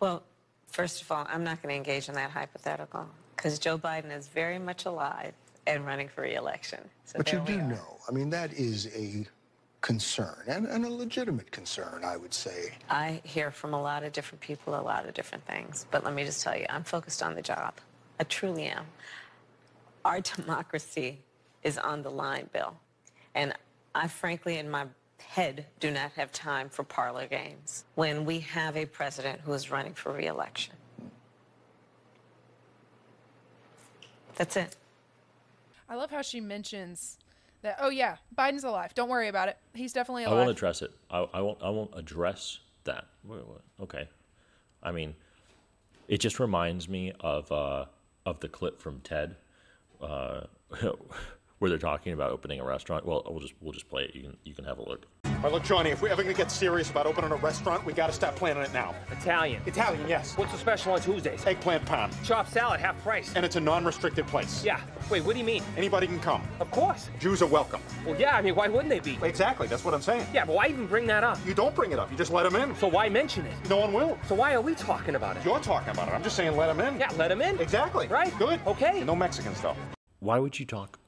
Well, 0.00 0.22
first 0.66 1.02
of 1.02 1.12
all, 1.12 1.26
I'm 1.28 1.44
not 1.44 1.62
going 1.62 1.72
to 1.72 1.76
engage 1.76 2.08
in 2.08 2.14
that 2.14 2.30
hypothetical 2.30 3.06
because 3.36 3.58
Joe 3.58 3.78
Biden 3.78 4.16
is 4.16 4.28
very 4.28 4.58
much 4.58 4.86
alive 4.86 5.34
and 5.66 5.84
running 5.84 6.08
for 6.08 6.22
reelection. 6.22 6.80
So 7.04 7.18
but 7.18 7.32
you 7.32 7.40
do 7.46 7.58
are. 7.58 7.62
know, 7.62 7.98
I 8.08 8.12
mean, 8.12 8.30
that 8.30 8.52
is 8.54 8.88
a 8.94 9.26
concern 9.82 10.42
and, 10.46 10.66
and, 10.66 10.84
a 10.84 10.90
legitimate 10.90 11.50
concern, 11.50 12.02
I 12.04 12.16
would 12.16 12.34
say. 12.34 12.72
I 12.90 13.20
hear 13.24 13.50
from 13.50 13.72
a 13.72 13.80
lot 13.80 14.02
of 14.02 14.12
different 14.12 14.40
people 14.42 14.78
a 14.78 14.82
lot 14.82 15.06
of 15.06 15.14
different 15.14 15.46
things. 15.46 15.86
But 15.90 16.04
let 16.04 16.12
me 16.12 16.24
just 16.24 16.42
tell 16.42 16.56
you, 16.56 16.66
I'm 16.68 16.84
focused 16.84 17.22
on 17.22 17.34
the 17.34 17.40
job. 17.40 17.74
I 18.18 18.24
truly 18.24 18.64
am 18.64 18.84
our 20.04 20.20
democracy 20.20 21.20
is 21.62 21.78
on 21.78 22.02
the 22.02 22.10
line, 22.10 22.48
Bill. 22.52 22.74
And 23.34 23.54
I 23.94 24.08
frankly, 24.08 24.58
in 24.58 24.70
my 24.70 24.86
head, 25.18 25.66
do 25.78 25.90
not 25.90 26.12
have 26.12 26.32
time 26.32 26.68
for 26.68 26.82
parlor 26.82 27.26
games 27.26 27.84
when 27.94 28.24
we 28.24 28.40
have 28.40 28.76
a 28.76 28.86
president 28.86 29.40
who 29.42 29.52
is 29.52 29.70
running 29.70 29.94
for 29.94 30.12
reelection. 30.12 30.74
That's 34.36 34.56
it. 34.56 34.76
I 35.88 35.96
love 35.96 36.10
how 36.10 36.22
she 36.22 36.40
mentions 36.40 37.18
that. 37.62 37.76
Oh 37.80 37.90
yeah, 37.90 38.16
Biden's 38.38 38.64
alive. 38.64 38.94
Don't 38.94 39.10
worry 39.10 39.28
about 39.28 39.48
it. 39.48 39.58
He's 39.74 39.92
definitely 39.92 40.24
alive. 40.24 40.36
I 40.36 40.40
won't 40.40 40.50
address 40.50 40.82
it. 40.82 40.92
I, 41.10 41.26
I 41.34 41.40
won't. 41.42 41.58
I 41.62 41.68
won't 41.68 41.90
address 41.94 42.60
that. 42.84 43.06
Wait, 43.24 43.46
what? 43.46 43.60
Okay. 43.82 44.08
I 44.82 44.92
mean, 44.92 45.14
it 46.08 46.18
just 46.18 46.40
reminds 46.40 46.88
me 46.88 47.12
of 47.20 47.50
uh, 47.52 47.84
of 48.24 48.40
the 48.40 48.48
clip 48.48 48.80
from 48.80 49.00
TED, 49.00 49.36
uh, 50.02 50.42
where 51.58 51.68
they're 51.68 51.78
talking 51.78 52.12
about 52.12 52.30
opening 52.30 52.60
a 52.60 52.64
restaurant. 52.64 53.06
Well, 53.06 53.22
we'll 53.28 53.40
just 53.40 53.54
we'll 53.60 53.72
just 53.72 53.88
play 53.88 54.04
it. 54.04 54.14
You 54.14 54.22
can 54.22 54.36
you 54.44 54.54
can 54.54 54.64
have 54.64 54.78
a 54.78 54.88
look. 54.88 55.06
All 55.40 55.44
right, 55.44 55.54
look, 55.54 55.62
Johnny, 55.62 55.88
if 55.88 56.02
we're 56.02 56.10
ever 56.10 56.22
gonna 56.22 56.34
get 56.34 56.50
serious 56.50 56.90
about 56.90 57.06
opening 57.06 57.30
a 57.30 57.36
restaurant, 57.36 57.82
we 57.86 57.94
gotta 57.94 58.12
start 58.12 58.36
planning 58.36 58.62
it 58.62 58.74
now. 58.74 58.94
Italian. 59.10 59.62
Italian, 59.64 60.06
yes. 60.06 60.36
What's 60.36 60.52
the 60.52 60.58
special 60.58 60.92
on 60.92 61.00
Tuesdays? 61.00 61.46
Eggplant 61.46 61.86
pan. 61.86 62.10
Chopped 62.22 62.52
salad, 62.52 62.78
half 62.78 63.02
price. 63.02 63.32
And 63.34 63.42
it's 63.42 63.56
a 63.56 63.60
non-restricted 63.60 64.26
place. 64.26 64.62
Yeah. 64.62 64.82
Wait, 65.08 65.24
what 65.24 65.32
do 65.32 65.38
you 65.38 65.46
mean? 65.46 65.62
Anybody 65.78 66.06
can 66.08 66.20
come. 66.20 66.42
Of 66.60 66.70
course. 66.70 67.08
Jews 67.18 67.40
are 67.40 67.46
welcome. 67.46 67.80
Well, 68.04 68.20
yeah, 68.20 68.36
I 68.36 68.42
mean, 68.42 68.54
why 68.54 68.68
wouldn't 68.68 68.90
they 68.90 69.00
be? 69.00 69.18
Exactly, 69.22 69.66
that's 69.66 69.82
what 69.82 69.94
I'm 69.94 70.02
saying. 70.02 70.26
Yeah, 70.34 70.44
but 70.44 70.54
why 70.54 70.66
even 70.66 70.86
bring 70.86 71.06
that 71.06 71.24
up? 71.24 71.38
You 71.46 71.54
don't 71.54 71.74
bring 71.74 71.92
it 71.92 71.98
up, 71.98 72.10
you 72.10 72.18
just 72.18 72.32
let 72.32 72.42
them 72.42 72.60
in. 72.60 72.76
So 72.76 72.88
why 72.88 73.08
mention 73.08 73.46
it? 73.46 73.54
No 73.70 73.78
one 73.78 73.94
will. 73.94 74.18
So 74.28 74.34
why 74.34 74.52
are 74.52 74.60
we 74.60 74.74
talking 74.74 75.14
about 75.14 75.38
it? 75.38 75.44
You're 75.46 75.58
talking 75.60 75.88
about 75.94 76.08
it. 76.08 76.10
I'm 76.10 76.22
just 76.22 76.36
saying 76.36 76.54
let 76.54 76.66
them 76.66 76.86
in. 76.86 77.00
Yeah, 77.00 77.08
let 77.16 77.28
them 77.28 77.40
in. 77.40 77.58
Exactly. 77.60 78.08
Right. 78.08 78.36
Good. 78.38 78.60
Okay. 78.66 78.98
And 78.98 79.06
no 79.06 79.16
Mexican 79.16 79.54
stuff. 79.54 79.78
Why 80.18 80.38
would 80.38 80.60
you 80.60 80.66
talk? 80.66 80.98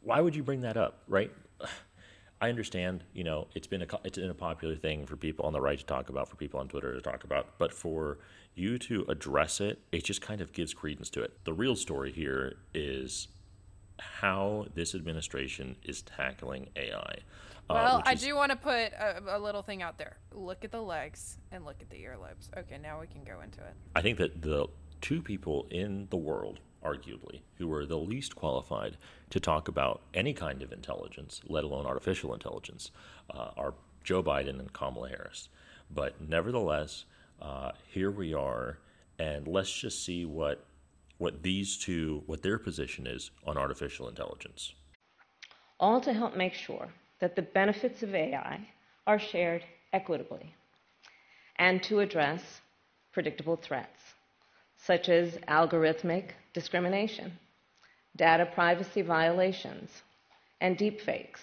Why 0.00 0.22
would 0.22 0.34
you 0.34 0.42
bring 0.42 0.62
that 0.62 0.78
up? 0.78 1.02
Right. 1.06 1.30
I 2.42 2.48
understand, 2.48 3.04
you 3.12 3.22
know, 3.22 3.48
it's 3.54 3.66
been 3.66 3.82
a 3.82 3.86
it's 4.04 4.16
been 4.18 4.30
a 4.30 4.34
popular 4.34 4.74
thing 4.74 5.04
for 5.06 5.16
people 5.16 5.44
on 5.44 5.52
the 5.52 5.60
right 5.60 5.78
to 5.78 5.84
talk 5.84 6.08
about, 6.08 6.28
for 6.28 6.36
people 6.36 6.58
on 6.58 6.68
Twitter 6.68 6.94
to 6.94 7.00
talk 7.00 7.24
about, 7.24 7.58
but 7.58 7.72
for 7.72 8.18
you 8.54 8.78
to 8.78 9.04
address 9.08 9.60
it, 9.60 9.78
it 9.92 10.04
just 10.04 10.22
kind 10.22 10.40
of 10.40 10.52
gives 10.52 10.72
credence 10.72 11.10
to 11.10 11.22
it. 11.22 11.44
The 11.44 11.52
real 11.52 11.76
story 11.76 12.12
here 12.12 12.56
is 12.72 13.28
how 13.98 14.66
this 14.74 14.94
administration 14.94 15.76
is 15.84 16.00
tackling 16.02 16.68
AI. 16.76 17.18
uh, 17.68 17.74
Well, 17.74 17.96
which 17.98 18.06
I 18.06 18.12
is- 18.14 18.22
do 18.22 18.34
want 18.34 18.50
to 18.52 18.56
put 18.56 18.72
a, 18.94 19.22
a 19.36 19.38
little 19.38 19.62
thing 19.62 19.82
out 19.82 19.98
there. 19.98 20.16
Look 20.32 20.64
at 20.64 20.72
the 20.72 20.80
legs 20.80 21.36
and 21.52 21.66
look 21.66 21.76
at 21.82 21.90
the 21.90 21.96
earlobes. 22.02 22.48
Okay, 22.56 22.78
now 22.78 23.00
we 23.00 23.06
can 23.06 23.22
go 23.22 23.40
into 23.42 23.60
it. 23.60 23.74
I 23.94 24.00
think 24.00 24.16
that 24.16 24.40
the 24.40 24.66
two 25.02 25.20
people 25.20 25.66
in 25.70 26.06
the 26.10 26.16
world, 26.16 26.58
arguably, 26.84 27.40
who 27.58 27.72
are 27.72 27.86
the 27.86 27.98
least 27.98 28.36
qualified 28.36 28.96
to 29.30 29.40
talk 29.40 29.68
about 29.68 30.02
any 30.14 30.32
kind 30.34 30.62
of 30.62 30.72
intelligence, 30.72 31.40
let 31.48 31.64
alone 31.64 31.86
artificial 31.86 32.34
intelligence, 32.34 32.90
uh, 33.34 33.50
are 33.56 33.74
Joe 34.04 34.22
Biden 34.22 34.58
and 34.60 34.72
Kamala 34.72 35.10
Harris. 35.10 35.48
But 35.90 36.20
nevertheless, 36.20 37.04
uh, 37.42 37.72
here 37.88 38.10
we 38.10 38.34
are, 38.34 38.78
and 39.18 39.46
let's 39.48 39.72
just 39.72 40.04
see 40.04 40.24
what 40.24 40.64
what 41.18 41.42
these 41.42 41.76
two, 41.78 42.22
what 42.26 42.42
their 42.42 42.58
position 42.58 43.06
is 43.06 43.30
on 43.46 43.58
artificial 43.58 44.08
intelligence. 44.08 44.74
all 45.80 46.00
to 46.00 46.12
help 46.12 46.36
make 46.36 46.54
sure 46.54 46.88
that 47.20 47.36
the 47.36 47.42
benefits 47.42 48.02
of 48.02 48.14
AI 48.14 48.68
are 49.06 49.18
shared 49.18 49.64
equitably 49.92 50.54
and 51.58 51.82
to 51.82 52.00
address 52.00 52.60
predictable 53.12 53.56
threats 53.56 54.09
such 54.86 55.08
as 55.08 55.34
algorithmic 55.48 56.30
discrimination, 56.54 57.32
data 58.16 58.46
privacy 58.54 59.02
violations, 59.02 59.90
and 60.60 60.76
deepfakes. 60.78 61.40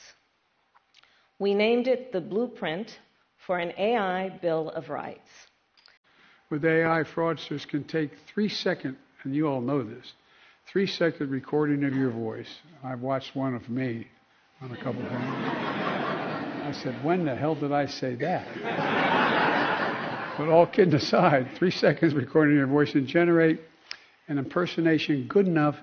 We 1.40 1.54
named 1.54 1.88
it 1.88 2.12
the 2.12 2.22
Blueprint 2.22 3.00
for 3.46 3.60
an 3.60 3.74
AI 3.78 4.30
Bill 4.42 4.70
of 4.70 4.90
Rights. 4.90 5.30
with 6.50 6.66
AI, 6.66 7.04
fraudsters 7.04 7.68
can 7.68 7.84
take 7.84 8.12
three 8.34 8.50
second, 8.50 8.98
and 9.24 9.36
you 9.36 9.48
all 9.48 9.62
know 9.62 9.84
this, 9.84 10.14
three 10.66 10.88
second 10.88 11.30
recording 11.30 11.84
of 11.84 11.94
your 11.94 12.12
voice. 12.12 12.50
I've 12.84 13.02
watched 13.02 13.36
one 13.36 13.54
of 13.54 13.70
me 13.70 14.08
on 14.62 14.72
a 14.72 14.78
couple 14.78 15.02
of 15.04 15.10
things. 15.10 15.24
I 15.24 16.72
said, 16.84 17.04
when 17.04 17.26
the 17.26 17.36
hell 17.36 17.56
did 17.56 17.72
I 17.72 17.86
say 17.86 18.16
that? 18.16 19.37
But 20.38 20.50
all 20.50 20.66
kidding 20.68 20.94
aside, 20.94 21.48
three 21.56 21.72
seconds 21.72 22.14
recording 22.14 22.56
your 22.56 22.68
voice 22.68 22.94
and 22.96 23.08
generate 23.08 23.60
an 24.28 24.38
impersonation 24.38 25.26
good 25.28 25.48
enough 25.48 25.78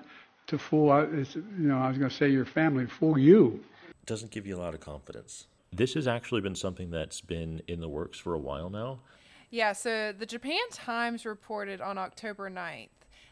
to 0.47 0.57
fool, 0.57 0.91
it's- 1.01 1.35
you 1.35 1.43
know, 1.67 1.77
I 1.77 1.89
was 1.89 1.97
going 1.97 2.09
to 2.09 2.15
say 2.15 2.29
your 2.29 2.45
family, 2.45 2.85
fool 2.85 3.17
you. 3.17 3.63
doesn't 4.05 4.29
give 4.31 4.45
you 4.45 4.55
a 4.55 4.59
lot 4.61 4.75
of 4.75 4.79
confidence. 4.79 5.47
This 5.73 5.95
has 5.95 6.07
actually 6.07 6.41
been 6.41 6.53
something 6.53 6.91
that's 6.91 7.21
been 7.21 7.63
in 7.67 7.81
the 7.81 7.89
works 7.89 8.19
for 8.19 8.35
a 8.35 8.37
while 8.37 8.69
now. 8.69 8.99
Yeah, 9.49 9.73
so 9.73 10.11
the 10.11 10.27
Japan 10.27 10.59
Times 10.71 11.25
reported 11.25 11.81
on 11.81 11.97
October 11.97 12.47
9th 12.47 12.89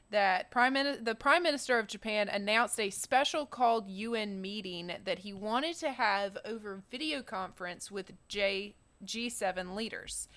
that 0.10 0.50
Prime 0.50 0.74
Min- 0.74 1.04
the 1.04 1.14
Prime 1.14 1.44
Minister 1.44 1.78
of 1.78 1.86
Japan 1.88 2.28
announced 2.28 2.80
a 2.80 2.90
special 2.90 3.46
called 3.46 3.88
UN 3.88 4.42
meeting 4.42 4.92
that 5.06 5.20
he 5.20 5.32
wanted 5.32 5.76
to 5.78 5.92
have 5.92 6.40
over 6.44 6.82
video 6.90 7.22
conference 7.22 7.92
with 7.92 8.14
J- 8.28 8.74
G7 9.06 9.76
leaders. 9.76 10.28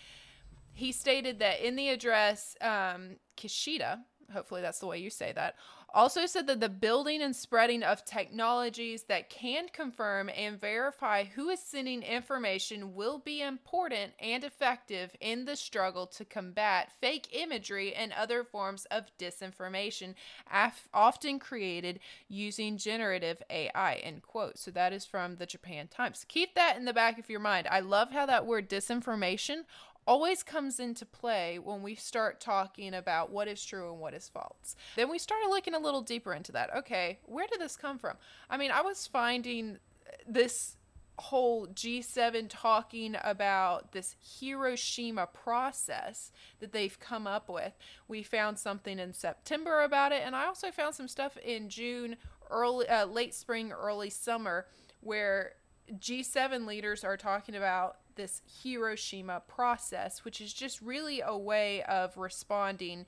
He 0.76 0.92
stated 0.92 1.38
that 1.38 1.66
in 1.66 1.74
the 1.74 1.88
address, 1.88 2.54
um, 2.60 3.16
Kishida, 3.34 4.00
hopefully 4.30 4.60
that's 4.60 4.78
the 4.78 4.86
way 4.86 4.98
you 4.98 5.08
say 5.08 5.32
that, 5.32 5.54
also 5.94 6.26
said 6.26 6.46
that 6.48 6.60
the 6.60 6.68
building 6.68 7.22
and 7.22 7.34
spreading 7.34 7.82
of 7.82 8.04
technologies 8.04 9.04
that 9.04 9.30
can 9.30 9.68
confirm 9.68 10.28
and 10.36 10.60
verify 10.60 11.24
who 11.24 11.48
is 11.48 11.60
sending 11.60 12.02
information 12.02 12.94
will 12.94 13.18
be 13.18 13.40
important 13.40 14.12
and 14.20 14.44
effective 14.44 15.12
in 15.18 15.46
the 15.46 15.56
struggle 15.56 16.06
to 16.06 16.26
combat 16.26 16.92
fake 17.00 17.28
imagery 17.32 17.94
and 17.94 18.12
other 18.12 18.44
forms 18.44 18.84
of 18.90 19.04
disinformation 19.18 20.12
af- 20.52 20.90
often 20.92 21.38
created 21.38 21.98
using 22.28 22.76
generative 22.76 23.42
AI 23.48 23.94
end 23.94 24.20
quote. 24.20 24.58
So 24.58 24.70
that 24.72 24.92
is 24.92 25.06
from 25.06 25.36
the 25.36 25.46
Japan 25.46 25.88
Times. 25.88 26.26
Keep 26.28 26.54
that 26.54 26.76
in 26.76 26.84
the 26.84 26.92
back 26.92 27.18
of 27.18 27.30
your 27.30 27.40
mind. 27.40 27.66
I 27.70 27.80
love 27.80 28.10
how 28.10 28.26
that 28.26 28.44
word 28.44 28.68
disinformation 28.68 29.62
always 30.06 30.42
comes 30.42 30.78
into 30.78 31.04
play 31.04 31.58
when 31.58 31.82
we 31.82 31.94
start 31.94 32.40
talking 32.40 32.94
about 32.94 33.30
what 33.30 33.48
is 33.48 33.64
true 33.64 33.90
and 33.90 34.00
what 34.00 34.14
is 34.14 34.28
false. 34.28 34.76
Then 34.94 35.10
we 35.10 35.18
started 35.18 35.48
looking 35.48 35.74
a 35.74 35.78
little 35.78 36.02
deeper 36.02 36.32
into 36.32 36.52
that. 36.52 36.74
Okay, 36.76 37.18
where 37.24 37.46
did 37.46 37.60
this 37.60 37.76
come 37.76 37.98
from? 37.98 38.16
I 38.48 38.56
mean, 38.56 38.70
I 38.70 38.82
was 38.82 39.06
finding 39.06 39.78
this 40.26 40.76
whole 41.18 41.66
G7 41.68 42.46
talking 42.48 43.16
about 43.22 43.92
this 43.92 44.16
Hiroshima 44.20 45.26
process 45.26 46.30
that 46.60 46.72
they've 46.72 46.98
come 47.00 47.26
up 47.26 47.48
with. 47.48 47.72
We 48.06 48.22
found 48.22 48.58
something 48.58 48.98
in 48.98 49.12
September 49.12 49.82
about 49.82 50.12
it, 50.12 50.22
and 50.24 50.36
I 50.36 50.46
also 50.46 50.70
found 50.70 50.94
some 50.94 51.08
stuff 51.08 51.36
in 51.38 51.68
June, 51.68 52.16
early, 52.50 52.88
uh, 52.88 53.06
late 53.06 53.34
spring, 53.34 53.72
early 53.72 54.10
summer, 54.10 54.66
where 55.00 55.54
G7 55.92 56.66
leaders 56.66 57.04
are 57.04 57.16
talking 57.16 57.54
about 57.54 57.96
this 58.16 58.42
Hiroshima 58.62 59.42
process, 59.46 60.24
which 60.24 60.40
is 60.40 60.52
just 60.52 60.80
really 60.82 61.20
a 61.20 61.36
way 61.36 61.82
of 61.84 62.16
responding 62.16 63.06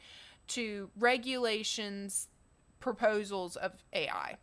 to 0.49 0.91
regulations, 0.99 2.29
proposals 2.81 3.57
of 3.57 3.73
AI. 3.93 4.37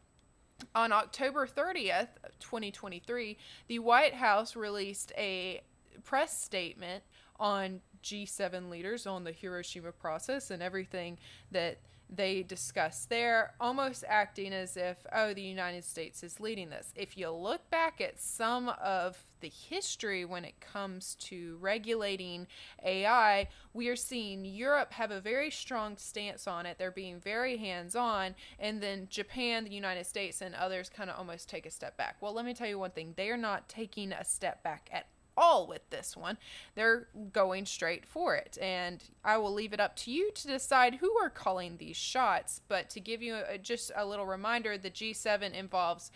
On 0.73 0.91
October 0.91 1.47
30th, 1.47 2.09
2023, 2.39 3.37
the 3.67 3.79
White 3.79 4.13
House 4.13 4.55
released 4.55 5.11
a 5.17 5.61
press 6.03 6.41
statement 6.41 7.03
on 7.39 7.81
G7 8.03 8.69
leaders 8.69 9.07
on 9.07 9.23
the 9.23 9.31
Hiroshima 9.31 9.91
process 9.91 10.51
and 10.51 10.61
everything 10.61 11.17
that 11.51 11.79
they 12.09 12.43
discussed 12.43 13.09
there, 13.09 13.53
almost 13.59 14.03
acting 14.07 14.53
as 14.53 14.77
if, 14.77 14.97
oh, 15.13 15.33
the 15.33 15.41
United 15.41 15.83
States 15.83 16.23
is 16.23 16.39
leading 16.39 16.69
this. 16.69 16.93
If 16.95 17.17
you 17.17 17.29
look 17.31 17.69
back 17.69 17.99
at 17.99 18.19
some 18.19 18.69
of 18.81 19.25
the 19.41 19.49
history 19.49 20.25
when 20.25 20.45
it 20.45 20.59
comes 20.59 21.15
to 21.15 21.57
regulating 21.59 22.47
AI, 22.83 23.47
we 23.73 23.89
are 23.89 23.95
seeing 23.95 24.45
Europe 24.45 24.93
have 24.93 25.11
a 25.11 25.19
very 25.19 25.51
strong 25.51 25.97
stance 25.97 26.47
on 26.47 26.65
it. 26.65 26.77
They're 26.77 26.91
being 26.91 27.19
very 27.19 27.57
hands 27.57 27.95
on. 27.95 28.35
And 28.59 28.81
then 28.81 29.07
Japan, 29.09 29.65
the 29.65 29.71
United 29.71 30.05
States, 30.05 30.41
and 30.41 30.55
others 30.55 30.89
kind 30.89 31.09
of 31.09 31.17
almost 31.17 31.49
take 31.49 31.65
a 31.65 31.71
step 31.71 31.97
back. 31.97 32.17
Well, 32.21 32.33
let 32.33 32.45
me 32.45 32.53
tell 32.53 32.67
you 32.67 32.79
one 32.79 32.91
thing 32.91 33.13
they 33.15 33.29
are 33.29 33.37
not 33.37 33.67
taking 33.67 34.11
a 34.11 34.23
step 34.23 34.63
back 34.63 34.89
at 34.91 35.07
all 35.37 35.67
with 35.67 35.89
this 35.89 36.15
one. 36.15 36.37
They're 36.75 37.07
going 37.31 37.65
straight 37.65 38.05
for 38.05 38.35
it. 38.35 38.57
And 38.61 39.03
I 39.23 39.37
will 39.37 39.53
leave 39.53 39.73
it 39.73 39.79
up 39.79 39.95
to 39.97 40.11
you 40.11 40.31
to 40.31 40.47
decide 40.47 40.95
who 40.95 41.17
are 41.17 41.29
calling 41.29 41.77
these 41.77 41.97
shots. 41.97 42.61
But 42.67 42.89
to 42.91 42.99
give 42.99 43.21
you 43.21 43.37
a, 43.49 43.57
just 43.57 43.91
a 43.95 44.05
little 44.05 44.25
reminder, 44.25 44.77
the 44.77 44.89
G7 44.89 45.53
involves 45.53 46.11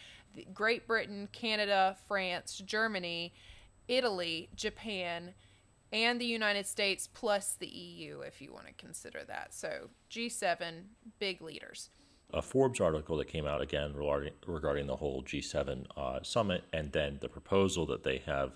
Great 0.54 0.88
Britain, 0.88 1.28
Canada, 1.32 1.98
France, 2.08 2.62
Germany, 2.66 3.34
Italy, 3.88 4.50
Japan, 4.56 5.34
and 5.92 6.22
the 6.22 6.26
United 6.26 6.68
States, 6.68 7.10
plus 7.12 7.56
the 7.60 7.68
EU, 7.68 8.20
if 8.22 8.42
you 8.42 8.54
want 8.54 8.68
to 8.68 8.74
consider 8.74 9.24
that. 9.28 9.54
So 9.56 9.90
G7, 10.12 10.84
big 11.18 11.42
leaders. 11.42 11.90
a 12.32 12.44
Forbes 12.44 12.80
article 12.80 13.18
that 13.18 13.28
came 13.28 13.48
out 13.48 13.60
again 13.62 13.94
regarding, 13.96 14.34
regarding 14.46 14.86
the 14.86 14.98
whole 14.98 15.24
G7 15.24 15.86
uh, 15.98 16.20
summit 16.22 16.64
and 16.72 16.92
then 16.92 17.18
the 17.22 17.28
proposal 17.30 17.88
that 17.88 18.04
they 18.04 18.20
have 18.28 18.52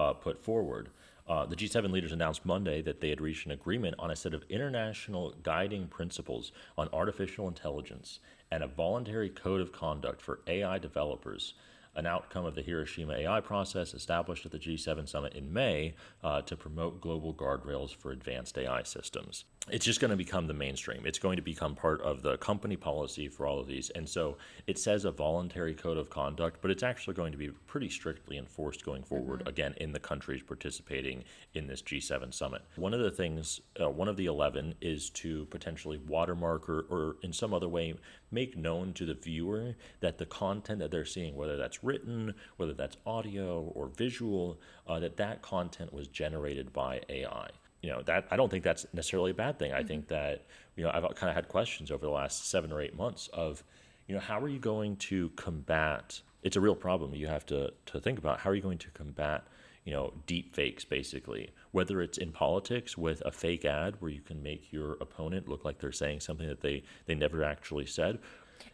uh, 0.00 0.12
put 0.14 0.42
forward. 0.42 0.88
Uh, 1.28 1.46
the 1.46 1.54
G7 1.54 1.92
leaders 1.92 2.12
announced 2.12 2.44
Monday 2.44 2.82
that 2.82 3.00
they 3.00 3.10
had 3.10 3.20
reached 3.20 3.46
an 3.46 3.52
agreement 3.52 3.94
on 3.98 4.10
a 4.10 4.16
set 4.16 4.34
of 4.34 4.42
international 4.48 5.34
guiding 5.42 5.86
principles 5.86 6.50
on 6.76 6.88
artificial 6.92 7.46
intelligence 7.46 8.18
and 8.50 8.64
a 8.64 8.66
voluntary 8.66 9.28
code 9.28 9.60
of 9.60 9.72
conduct 9.72 10.20
for 10.20 10.40
AI 10.46 10.78
developers 10.78 11.54
an 11.96 12.06
outcome 12.06 12.44
of 12.44 12.54
the 12.54 12.62
Hiroshima 12.62 13.14
AI 13.14 13.40
process 13.40 13.94
established 13.94 14.46
at 14.46 14.52
the 14.52 14.58
G7 14.58 15.08
summit 15.08 15.34
in 15.34 15.52
May 15.52 15.94
uh, 16.22 16.40
to 16.42 16.56
promote 16.56 17.00
global 17.00 17.34
guardrails 17.34 17.94
for 17.94 18.12
advanced 18.12 18.56
AI 18.56 18.82
systems. 18.84 19.44
It's 19.68 19.84
just 19.84 20.00
going 20.00 20.10
to 20.10 20.16
become 20.16 20.46
the 20.46 20.54
mainstream. 20.54 21.02
It's 21.04 21.18
going 21.18 21.36
to 21.36 21.42
become 21.42 21.76
part 21.76 22.00
of 22.00 22.22
the 22.22 22.38
company 22.38 22.76
policy 22.76 23.28
for 23.28 23.46
all 23.46 23.60
of 23.60 23.66
these. 23.66 23.90
And 23.90 24.08
so 24.08 24.38
it 24.66 24.78
says 24.78 25.04
a 25.04 25.10
voluntary 25.10 25.74
code 25.74 25.98
of 25.98 26.08
conduct, 26.08 26.60
but 26.62 26.70
it's 26.70 26.82
actually 26.82 27.14
going 27.14 27.30
to 27.32 27.38
be 27.38 27.50
pretty 27.66 27.88
strictly 27.90 28.38
enforced 28.38 28.84
going 28.84 29.02
forward, 29.02 29.40
mm-hmm. 29.40 29.48
again, 29.48 29.74
in 29.76 29.92
the 29.92 30.00
countries 30.00 30.42
participating 30.42 31.24
in 31.54 31.66
this 31.66 31.82
G7 31.82 32.32
summit. 32.32 32.62
One 32.76 32.94
of 32.94 33.00
the 33.00 33.10
things, 33.10 33.60
uh, 33.80 33.90
one 33.90 34.08
of 34.08 34.16
the 34.16 34.26
11 34.26 34.76
is 34.80 35.10
to 35.10 35.44
potentially 35.46 35.98
watermark 35.98 36.68
or, 36.68 36.86
or 36.88 37.16
in 37.22 37.32
some 37.32 37.52
other 37.52 37.68
way 37.68 37.94
make 38.30 38.56
known 38.56 38.92
to 38.94 39.04
the 39.04 39.14
viewer 39.14 39.76
that 40.00 40.18
the 40.18 40.26
content 40.26 40.78
that 40.80 40.90
they're 40.90 41.04
seeing, 41.04 41.36
whether 41.36 41.56
that's 41.56 41.84
written, 41.84 42.34
whether 42.56 42.72
that's 42.72 42.96
audio 43.06 43.70
or 43.74 43.88
visual, 43.88 44.58
uh, 44.86 44.98
that 44.98 45.18
that 45.18 45.42
content 45.42 45.92
was 45.92 46.08
generated 46.08 46.72
by 46.72 47.02
AI. 47.08 47.50
You 47.82 47.90
know 47.90 48.02
that 48.02 48.26
I 48.30 48.36
don't 48.36 48.50
think 48.50 48.64
that's 48.64 48.86
necessarily 48.92 49.30
a 49.30 49.34
bad 49.34 49.58
thing. 49.58 49.72
I 49.72 49.78
mm-hmm. 49.78 49.88
think 49.88 50.08
that 50.08 50.46
you 50.76 50.84
know 50.84 50.90
I've 50.92 51.02
kind 51.14 51.30
of 51.30 51.34
had 51.34 51.48
questions 51.48 51.90
over 51.90 52.04
the 52.04 52.12
last 52.12 52.50
seven 52.50 52.72
or 52.72 52.80
eight 52.80 52.96
months 52.96 53.28
of, 53.32 53.62
you 54.06 54.14
know, 54.14 54.20
how 54.20 54.40
are 54.40 54.48
you 54.48 54.58
going 54.58 54.96
to 54.96 55.30
combat? 55.30 56.20
It's 56.42 56.56
a 56.56 56.60
real 56.60 56.74
problem. 56.74 57.14
You 57.14 57.26
have 57.28 57.46
to 57.46 57.72
to 57.86 58.00
think 58.00 58.18
about 58.18 58.40
how 58.40 58.50
are 58.50 58.54
you 58.54 58.62
going 58.62 58.78
to 58.78 58.90
combat 58.90 59.44
you 59.84 59.92
know, 59.92 60.12
deep 60.26 60.54
fakes 60.54 60.84
basically. 60.84 61.50
Whether 61.72 62.02
it's 62.02 62.18
in 62.18 62.32
politics 62.32 62.98
with 62.98 63.22
a 63.24 63.32
fake 63.32 63.64
ad 63.64 63.94
where 64.00 64.10
you 64.10 64.20
can 64.20 64.42
make 64.42 64.72
your 64.72 64.92
opponent 65.00 65.48
look 65.48 65.64
like 65.64 65.78
they're 65.78 65.92
saying 65.92 66.20
something 66.20 66.48
that 66.48 66.60
they 66.60 66.82
they 67.06 67.14
never 67.14 67.42
actually 67.44 67.86
said. 67.86 68.18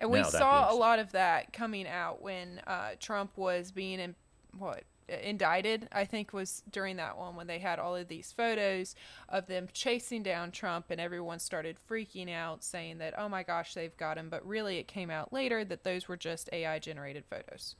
And 0.00 0.10
we 0.10 0.20
now, 0.20 0.28
saw 0.28 0.72
a 0.72 0.74
lot 0.74 0.98
of 0.98 1.12
that 1.12 1.52
coming 1.52 1.86
out 1.86 2.20
when 2.20 2.60
uh, 2.66 2.90
Trump 2.98 3.36
was 3.36 3.70
being 3.70 4.00
in 4.00 4.14
what 4.58 4.82
indicted 5.08 5.88
i 5.92 6.04
think 6.04 6.32
was 6.32 6.62
during 6.70 6.96
that 6.96 7.16
one 7.16 7.36
when 7.36 7.46
they 7.46 7.58
had 7.58 7.78
all 7.78 7.94
of 7.94 8.08
these 8.08 8.32
photos 8.32 8.94
of 9.28 9.46
them 9.46 9.68
chasing 9.72 10.22
down 10.22 10.50
trump 10.50 10.86
and 10.90 11.00
everyone 11.00 11.38
started 11.38 11.76
freaking 11.88 12.32
out 12.32 12.64
saying 12.64 12.98
that 12.98 13.14
oh 13.18 13.28
my 13.28 13.42
gosh 13.42 13.74
they've 13.74 13.96
got 13.96 14.18
him 14.18 14.28
but 14.28 14.46
really 14.46 14.78
it 14.78 14.88
came 14.88 15.10
out 15.10 15.32
later 15.32 15.64
that 15.64 15.84
those 15.84 16.08
were 16.08 16.16
just 16.16 16.48
ai 16.52 16.78
generated 16.78 17.24
photos 17.28 17.76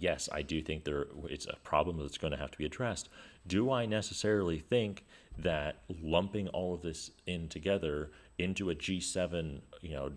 yes, 0.00 0.28
I 0.32 0.42
do 0.42 0.62
think 0.62 0.84
there 0.84 1.06
it's 1.24 1.46
a 1.46 1.56
problem 1.62 1.98
that's 1.98 2.18
going 2.18 2.32
to 2.32 2.38
have 2.38 2.50
to 2.52 2.58
be 2.58 2.64
addressed. 2.64 3.08
Do 3.46 3.70
I 3.70 3.86
necessarily 3.86 4.58
think 4.58 5.04
that 5.38 5.82
lumping 6.02 6.48
all 6.48 6.74
of 6.74 6.82
this 6.82 7.10
in 7.26 7.48
together 7.48 8.10
into 8.38 8.70
a 8.70 8.74
G7, 8.74 9.60
you 9.80 9.92
know, 9.92 10.12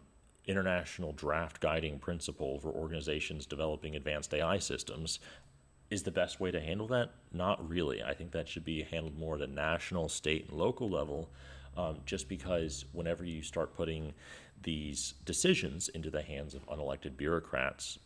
international 0.45 1.13
draft 1.13 1.59
guiding 1.59 1.99
principle 1.99 2.59
for 2.59 2.69
organizations 2.69 3.45
developing 3.45 3.95
advanced 3.95 4.33
AI 4.33 4.57
systems 4.57 5.19
is 5.91 6.03
the 6.03 6.11
best 6.11 6.39
way 6.39 6.49
to 6.49 6.59
handle 6.59 6.87
that? 6.87 7.11
Not 7.31 7.67
really. 7.69 8.01
I 8.01 8.13
think 8.13 8.31
that 8.31 8.47
should 8.47 8.65
be 8.65 8.81
handled 8.81 9.19
more 9.19 9.35
at 9.35 9.41
a 9.41 9.47
national, 9.47 10.09
state, 10.09 10.49
and 10.49 10.57
local 10.57 10.89
level. 10.89 11.29
Um, 11.77 11.99
just 12.05 12.27
because 12.27 12.85
whenever 12.91 13.23
you 13.23 13.43
start 13.43 13.75
putting 13.75 14.13
these 14.63 15.13
decisions 15.25 15.89
into 15.89 16.09
the 16.09 16.21
hands 16.21 16.53
of 16.53 16.65
unelected 16.67 17.15
bureaucrats, 17.15 17.97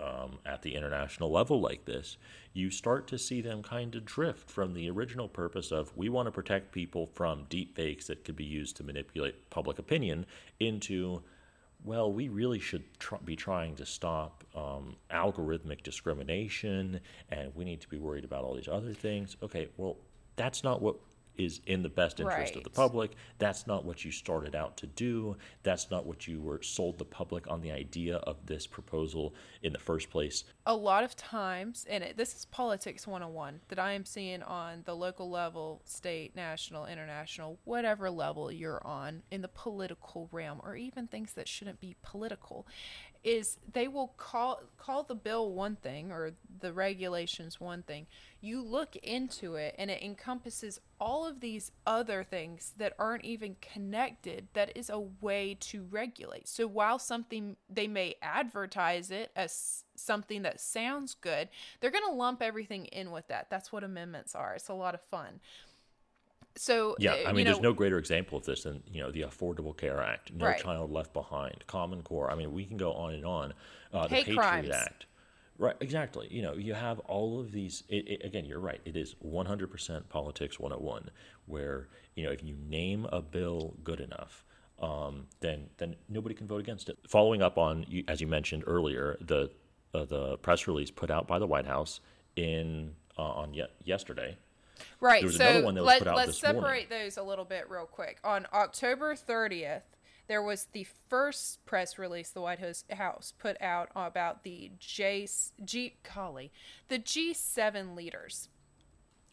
um, 0.00 0.38
at 0.46 0.62
the 0.62 0.74
international 0.74 1.30
level 1.30 1.60
like 1.60 1.84
this, 1.84 2.16
you 2.52 2.70
start 2.70 3.08
to 3.08 3.18
see 3.18 3.40
them 3.40 3.62
kind 3.62 3.94
of 3.94 4.04
drift 4.04 4.48
from 4.48 4.74
the 4.74 4.88
original 4.88 5.28
purpose 5.28 5.72
of 5.72 5.96
we 5.96 6.08
want 6.08 6.26
to 6.26 6.32
protect 6.32 6.72
people 6.72 7.06
from 7.14 7.46
deep 7.48 7.74
fakes 7.74 8.06
that 8.06 8.24
could 8.24 8.36
be 8.36 8.44
used 8.44 8.76
to 8.76 8.84
manipulate 8.84 9.50
public 9.50 9.78
opinion 9.78 10.24
into, 10.60 11.22
well, 11.84 12.12
we 12.12 12.28
really 12.28 12.58
should 12.58 12.82
tr- 12.98 13.16
be 13.24 13.36
trying 13.36 13.76
to 13.76 13.86
stop 13.86 14.44
um, 14.54 14.96
algorithmic 15.10 15.82
discrimination 15.82 17.00
and 17.30 17.52
we 17.54 17.64
need 17.64 17.80
to 17.80 17.88
be 17.88 17.98
worried 17.98 18.24
about 18.24 18.44
all 18.44 18.54
these 18.54 18.68
other 18.68 18.92
things. 18.92 19.36
Okay, 19.42 19.68
well, 19.76 19.96
that's 20.36 20.64
not 20.64 20.82
what 20.82 20.96
is 21.38 21.60
in 21.66 21.82
the 21.82 21.88
best 21.88 22.20
interest 22.20 22.54
right. 22.54 22.56
of 22.56 22.64
the 22.64 22.70
public. 22.70 23.12
That's 23.38 23.66
not 23.66 23.84
what 23.84 24.04
you 24.04 24.10
started 24.10 24.54
out 24.54 24.76
to 24.78 24.86
do. 24.86 25.36
That's 25.62 25.90
not 25.90 26.04
what 26.04 26.26
you 26.26 26.40
were 26.40 26.60
sold 26.62 26.98
the 26.98 27.04
public 27.04 27.48
on 27.48 27.60
the 27.60 27.70
idea 27.70 28.16
of 28.16 28.44
this 28.46 28.66
proposal 28.66 29.34
in 29.62 29.72
the 29.72 29.78
first 29.78 30.10
place. 30.10 30.44
A 30.66 30.74
lot 30.74 31.04
of 31.04 31.16
times, 31.16 31.86
and 31.88 32.02
it, 32.02 32.16
this 32.16 32.34
is 32.34 32.44
politics 32.46 33.06
101 33.06 33.60
that 33.68 33.78
I 33.78 33.92
am 33.92 34.04
seeing 34.04 34.42
on 34.42 34.82
the 34.84 34.94
local 34.94 35.30
level, 35.30 35.80
state, 35.84 36.34
national, 36.34 36.86
international, 36.86 37.58
whatever 37.64 38.10
level 38.10 38.50
you're 38.50 38.84
on 38.84 39.22
in 39.30 39.42
the 39.42 39.48
political 39.48 40.28
realm, 40.32 40.60
or 40.64 40.76
even 40.76 41.06
things 41.06 41.32
that 41.34 41.48
shouldn't 41.48 41.80
be 41.80 41.94
political 42.02 42.66
is 43.28 43.58
they 43.74 43.88
will 43.88 44.14
call 44.16 44.62
call 44.78 45.02
the 45.02 45.14
bill 45.14 45.52
one 45.52 45.76
thing 45.76 46.10
or 46.10 46.32
the 46.60 46.72
regulations 46.72 47.60
one 47.60 47.82
thing. 47.82 48.06
You 48.40 48.62
look 48.62 48.96
into 48.96 49.56
it 49.56 49.74
and 49.78 49.90
it 49.90 50.02
encompasses 50.02 50.80
all 50.98 51.26
of 51.26 51.40
these 51.40 51.70
other 51.86 52.24
things 52.24 52.72
that 52.78 52.94
aren't 52.98 53.24
even 53.24 53.56
connected 53.60 54.48
that 54.54 54.74
is 54.74 54.88
a 54.88 55.00
way 55.20 55.58
to 55.60 55.86
regulate. 55.90 56.48
So 56.48 56.66
while 56.66 56.98
something 56.98 57.56
they 57.68 57.86
may 57.86 58.14
advertise 58.22 59.10
it 59.10 59.30
as 59.36 59.84
something 59.94 60.42
that 60.42 60.60
sounds 60.60 61.14
good 61.14 61.48
they're 61.80 61.90
going 61.90 62.06
to 62.08 62.14
lump 62.14 62.40
everything 62.40 62.86
in 62.86 63.10
with 63.10 63.28
that. 63.28 63.50
That's 63.50 63.70
what 63.70 63.84
amendments 63.84 64.34
are. 64.34 64.54
It's 64.54 64.68
a 64.68 64.74
lot 64.74 64.94
of 64.94 65.02
fun 65.02 65.40
so 66.58 66.96
yeah, 66.98 67.16
I 67.26 67.32
mean, 67.32 67.44
know, 67.44 67.52
there's 67.52 67.62
no 67.62 67.72
greater 67.72 67.98
example 67.98 68.38
of 68.38 68.44
this 68.44 68.64
than 68.64 68.82
you 68.90 69.00
know 69.00 69.10
the 69.10 69.22
Affordable 69.22 69.76
Care 69.76 70.00
Act, 70.00 70.32
No 70.32 70.46
right. 70.46 70.58
Child 70.58 70.90
Left 70.90 71.12
Behind, 71.12 71.64
Common 71.66 72.02
Core. 72.02 72.30
I 72.30 72.34
mean, 72.34 72.52
we 72.52 72.64
can 72.64 72.76
go 72.76 72.92
on 72.92 73.14
and 73.14 73.24
on. 73.24 73.54
Uh, 73.92 74.02
the 74.02 74.16
Patriot 74.16 74.36
crimes. 74.36 74.70
Act, 74.70 75.06
right? 75.56 75.76
Exactly. 75.80 76.28
You 76.30 76.42
know, 76.42 76.54
you 76.54 76.74
have 76.74 76.98
all 77.00 77.40
of 77.40 77.52
these. 77.52 77.84
It, 77.88 78.08
it, 78.08 78.24
again, 78.24 78.44
you're 78.44 78.60
right. 78.60 78.80
It 78.84 78.96
is 78.96 79.14
100% 79.24 80.08
politics 80.08 80.58
101, 80.58 81.10
where 81.46 81.88
you 82.14 82.24
know 82.24 82.30
if 82.30 82.42
you 82.42 82.56
name 82.68 83.06
a 83.12 83.22
bill 83.22 83.74
good 83.84 84.00
enough. 84.00 84.44
Um, 84.80 85.26
then, 85.40 85.70
then 85.78 85.96
nobody 86.08 86.36
can 86.36 86.46
vote 86.46 86.60
against 86.60 86.88
it. 86.88 86.98
Following 87.08 87.42
up 87.42 87.58
on, 87.58 87.84
as 88.06 88.20
you 88.20 88.28
mentioned 88.28 88.62
earlier, 88.64 89.16
the 89.20 89.50
uh, 89.92 90.04
the 90.04 90.36
press 90.38 90.68
release 90.68 90.90
put 90.90 91.10
out 91.10 91.26
by 91.26 91.38
the 91.38 91.46
White 91.46 91.66
House 91.66 92.00
in 92.36 92.94
uh, 93.18 93.22
on 93.22 93.54
ye- 93.54 93.66
yesterday, 93.82 94.36
Right. 95.00 95.28
so 95.30 95.60
let, 95.60 96.06
us 96.06 96.38
separate 96.38 96.60
morning. 96.60 96.86
those 96.88 97.16
a 97.16 97.22
little 97.22 97.44
bit 97.44 97.68
real 97.68 97.86
quick. 97.86 98.18
On 98.24 98.46
October 98.52 99.14
30th, 99.14 99.82
there 100.28 100.42
was 100.42 100.66
the 100.72 100.86
first 101.08 101.64
press 101.64 101.98
release 101.98 102.30
the 102.30 102.42
White 102.42 102.60
House 102.90 103.32
put 103.38 103.60
out 103.62 103.88
about 103.96 104.44
the 104.44 104.70
J, 104.78 105.26
G, 105.64 105.96
golly, 106.14 106.52
the 106.88 106.98
G7 106.98 107.96
leaders. 107.96 108.48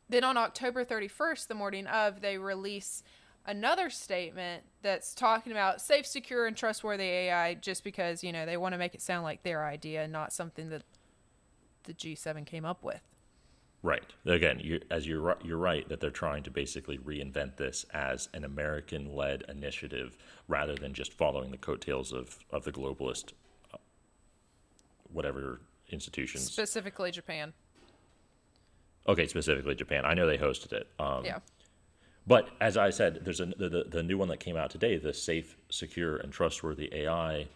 Then 0.07 0.23
on 0.23 0.37
October 0.37 0.85
31st, 0.85 1.47
the 1.47 1.55
morning 1.55 1.87
of, 1.87 2.21
they 2.21 2.37
release 2.37 3.03
another 3.45 3.89
statement 3.89 4.63
that's 4.81 5.13
talking 5.13 5.51
about 5.51 5.81
safe, 5.81 6.05
secure, 6.05 6.47
and 6.47 6.55
trustworthy 6.55 7.03
AI 7.03 7.55
just 7.55 7.83
because, 7.83 8.23
you 8.23 8.31
know, 8.31 8.45
they 8.45 8.57
want 8.57 8.73
to 8.73 8.77
make 8.77 8.95
it 8.95 9.01
sound 9.01 9.23
like 9.23 9.43
their 9.43 9.65
idea, 9.65 10.03
and 10.03 10.13
not 10.13 10.31
something 10.31 10.69
that 10.69 10.83
the 11.83 11.93
G7 11.93 12.45
came 12.45 12.65
up 12.65 12.83
with. 12.83 13.01
Right. 13.85 14.03
Again, 14.25 14.59
you, 14.63 14.81
as 14.89 15.05
you're 15.05 15.37
you're 15.43 15.59
right 15.59 15.87
that 15.89 15.99
they're 15.99 16.09
trying 16.09 16.41
to 16.45 16.49
basically 16.49 16.97
reinvent 16.97 17.57
this 17.57 17.85
as 17.93 18.29
an 18.33 18.43
American-led 18.43 19.43
initiative 19.47 20.17
rather 20.47 20.73
than 20.73 20.95
just 20.95 21.13
following 21.13 21.51
the 21.51 21.57
coattails 21.57 22.11
of 22.11 22.39
of 22.49 22.63
the 22.63 22.71
globalist, 22.71 23.33
uh, 23.71 23.77
whatever 25.13 25.61
institutions. 25.91 26.51
Specifically, 26.51 27.11
Japan. 27.11 27.53
Okay, 29.07 29.27
specifically 29.27 29.75
Japan. 29.75 30.03
I 30.03 30.15
know 30.15 30.25
they 30.25 30.39
hosted 30.39 30.73
it. 30.73 30.87
Um, 30.97 31.23
yeah. 31.23 31.37
But 32.25 32.49
as 32.59 32.77
I 32.77 32.89
said, 32.89 33.19
there's 33.21 33.39
a, 33.39 33.45
the, 33.45 33.69
the 33.69 33.83
the 33.87 34.01
new 34.01 34.17
one 34.17 34.29
that 34.29 34.39
came 34.39 34.57
out 34.57 34.71
today, 34.71 34.97
the 34.97 35.13
Safe, 35.13 35.57
Secure, 35.69 36.17
and 36.17 36.33
Trustworthy 36.33 36.89
AI 36.91 37.49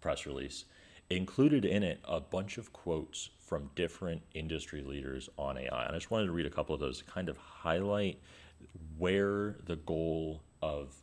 press 0.00 0.26
release, 0.26 0.64
included 1.10 1.64
in 1.64 1.82
it 1.82 2.00
a 2.04 2.20
bunch 2.20 2.58
of 2.58 2.72
quotes 2.72 3.30
from 3.38 3.70
different 3.74 4.22
industry 4.34 4.82
leaders 4.82 5.28
on 5.38 5.56
AI. 5.56 5.84
And 5.86 5.94
I 5.94 5.98
just 5.98 6.10
wanted 6.10 6.26
to 6.26 6.32
read 6.32 6.46
a 6.46 6.50
couple 6.50 6.74
of 6.74 6.80
those 6.80 6.98
to 6.98 7.04
kind 7.04 7.28
of 7.28 7.36
highlight 7.36 8.20
where 8.98 9.56
the 9.66 9.76
goal 9.76 10.42
of 10.62 10.94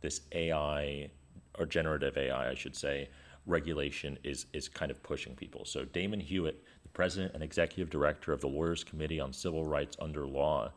this 0.00 0.20
AI 0.32 1.10
or 1.58 1.66
generative 1.66 2.16
AI, 2.16 2.50
I 2.50 2.54
should 2.54 2.76
say, 2.76 3.08
regulation 3.46 4.18
is 4.22 4.46
is 4.52 4.68
kind 4.68 4.90
of 4.90 5.02
pushing 5.02 5.34
people. 5.34 5.64
So 5.64 5.84
Damon 5.86 6.20
Hewitt, 6.20 6.62
the 6.82 6.88
president 6.90 7.32
and 7.34 7.42
executive 7.42 7.88
director 7.88 8.32
of 8.32 8.40
the 8.40 8.48
Lawyers 8.48 8.84
Committee 8.84 9.20
on 9.20 9.32
Civil 9.32 9.64
Rights 9.64 9.96
Under 9.98 10.26
Law, 10.26 10.72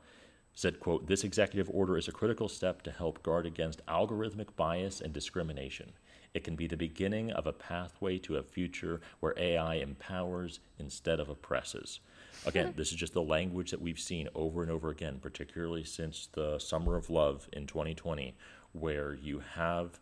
said, 0.53 0.79
quote, 0.79 1.07
this 1.07 1.23
executive 1.23 1.69
order 1.73 1.97
is 1.97 2.07
a 2.07 2.11
critical 2.11 2.47
step 2.47 2.81
to 2.83 2.91
help 2.91 3.23
guard 3.23 3.45
against 3.45 3.85
algorithmic 3.85 4.55
bias 4.55 5.01
and 5.01 5.13
discrimination. 5.13 5.91
It 6.33 6.43
can 6.43 6.55
be 6.55 6.67
the 6.67 6.77
beginning 6.77 7.31
of 7.31 7.45
a 7.45 7.53
pathway 7.53 8.17
to 8.19 8.37
a 8.37 8.43
future 8.43 9.01
where 9.19 9.33
AI 9.37 9.75
empowers 9.75 10.59
instead 10.79 11.19
of 11.19 11.29
oppresses. 11.29 11.99
Again, 12.45 12.67
hmm. 12.67 12.77
this 12.77 12.91
is 12.91 12.97
just 12.97 13.13
the 13.13 13.21
language 13.21 13.71
that 13.71 13.81
we've 13.81 13.99
seen 13.99 14.29
over 14.33 14.61
and 14.61 14.71
over 14.71 14.89
again, 14.89 15.19
particularly 15.21 15.83
since 15.83 16.29
the 16.31 16.57
Summer 16.59 16.95
of 16.95 17.09
Love 17.09 17.49
in 17.51 17.67
2020, 17.67 18.35
where 18.71 19.13
you 19.13 19.41
have 19.55 19.99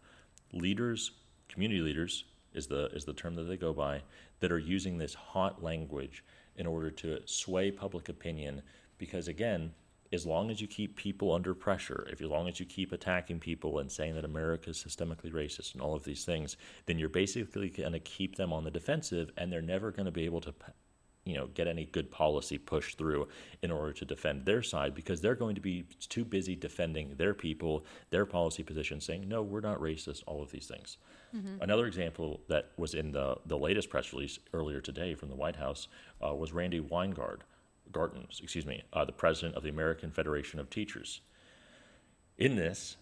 leaders, 0.54 1.12
community 1.48 1.82
leaders, 1.82 2.26
is 2.54 2.68
the 2.68 2.88
is 2.88 3.06
the 3.06 3.14
term 3.14 3.36
that 3.36 3.44
they 3.44 3.58
go 3.58 3.74
by 3.74 4.02
that 4.40 4.52
are 4.52 4.60
using 4.60 4.98
this 4.98 5.14
hot 5.14 5.64
language 5.64 6.24
in 6.56 6.66
order 6.66 6.90
to 6.90 7.20
sway 7.26 7.72
public 7.72 8.10
opinion 8.10 8.62
because 8.98 9.28
again 9.28 9.72
as 10.12 10.26
long 10.26 10.50
as 10.50 10.60
you 10.60 10.68
keep 10.68 10.96
people 10.96 11.34
under 11.34 11.54
pressure, 11.54 12.08
if 12.12 12.22
as 12.22 12.28
long 12.28 12.48
as 12.48 12.60
you 12.60 12.66
keep 12.66 12.92
attacking 12.92 13.40
people 13.40 13.80
and 13.80 13.92
saying 13.92 14.16
that 14.16 14.26
America 14.26 14.72
is 14.72 14.84
systemically 14.84 15.32
racist 15.32 15.74
and 15.74 15.82
all 15.82 15.96
of 15.96 16.04
these 16.04 16.26
things, 16.26 16.58
then 16.86 16.98
you're 16.98 17.10
basically 17.10 17.70
going 17.70 17.92
to 17.92 18.00
keep 18.00 18.36
them 18.36 18.52
on 18.52 18.64
the 18.64 18.72
defensive, 18.72 19.32
and 19.38 19.52
they're 19.52 19.62
never 19.62 19.92
going 19.92 20.08
to 20.08 20.12
be 20.12 20.26
able 20.26 20.42
to, 20.42 20.54
you 21.26 21.36
know, 21.36 21.48
get 21.48 21.68
any 21.68 21.86
good 21.86 22.10
policy 22.10 22.58
pushed 22.58 22.98
through 22.98 23.28
in 23.62 23.70
order 23.70 23.94
to 23.94 24.04
defend 24.04 24.46
their 24.46 24.64
side 24.64 24.96
because 24.96 25.22
they're 25.22 25.36
going 25.36 25.56
to 25.56 25.62
be 25.62 25.84
too 26.08 26.26
busy 26.26 26.56
defending 26.56 27.14
their 27.18 27.36
people, 27.36 27.86
their 28.10 28.26
policy 28.26 28.64
position, 28.64 29.00
saying 29.00 29.28
no, 29.28 29.44
we're 29.44 29.60
not 29.60 29.80
racist, 29.80 30.24
all 30.26 30.42
of 30.42 30.50
these 30.50 30.66
things. 30.66 30.98
Mm-hmm. 31.36 31.62
Another 31.62 31.86
example 31.86 32.42
that 32.48 32.72
was 32.78 32.96
in 32.96 33.12
the 33.12 33.38
the 33.46 33.58
latest 33.58 33.92
press 33.92 34.12
release 34.14 34.40
earlier 34.54 34.82
today 34.82 35.14
from 35.14 35.30
the 35.30 35.36
White 35.36 35.56
House 35.56 35.88
uh, 36.26 36.34
was 36.34 36.52
Randi 36.52 36.80
Weingarten 36.80 37.44
Gartens, 37.92 38.42
excuse 38.42 38.66
me, 38.66 38.84
uh, 38.94 39.06
the 39.06 39.12
president 39.12 39.56
of 39.56 39.64
the 39.64 39.70
American 39.70 40.12
Federation 40.12 40.60
of 40.60 40.70
Teachers. 40.70 41.22
In 42.38 42.56
this, 42.56 42.98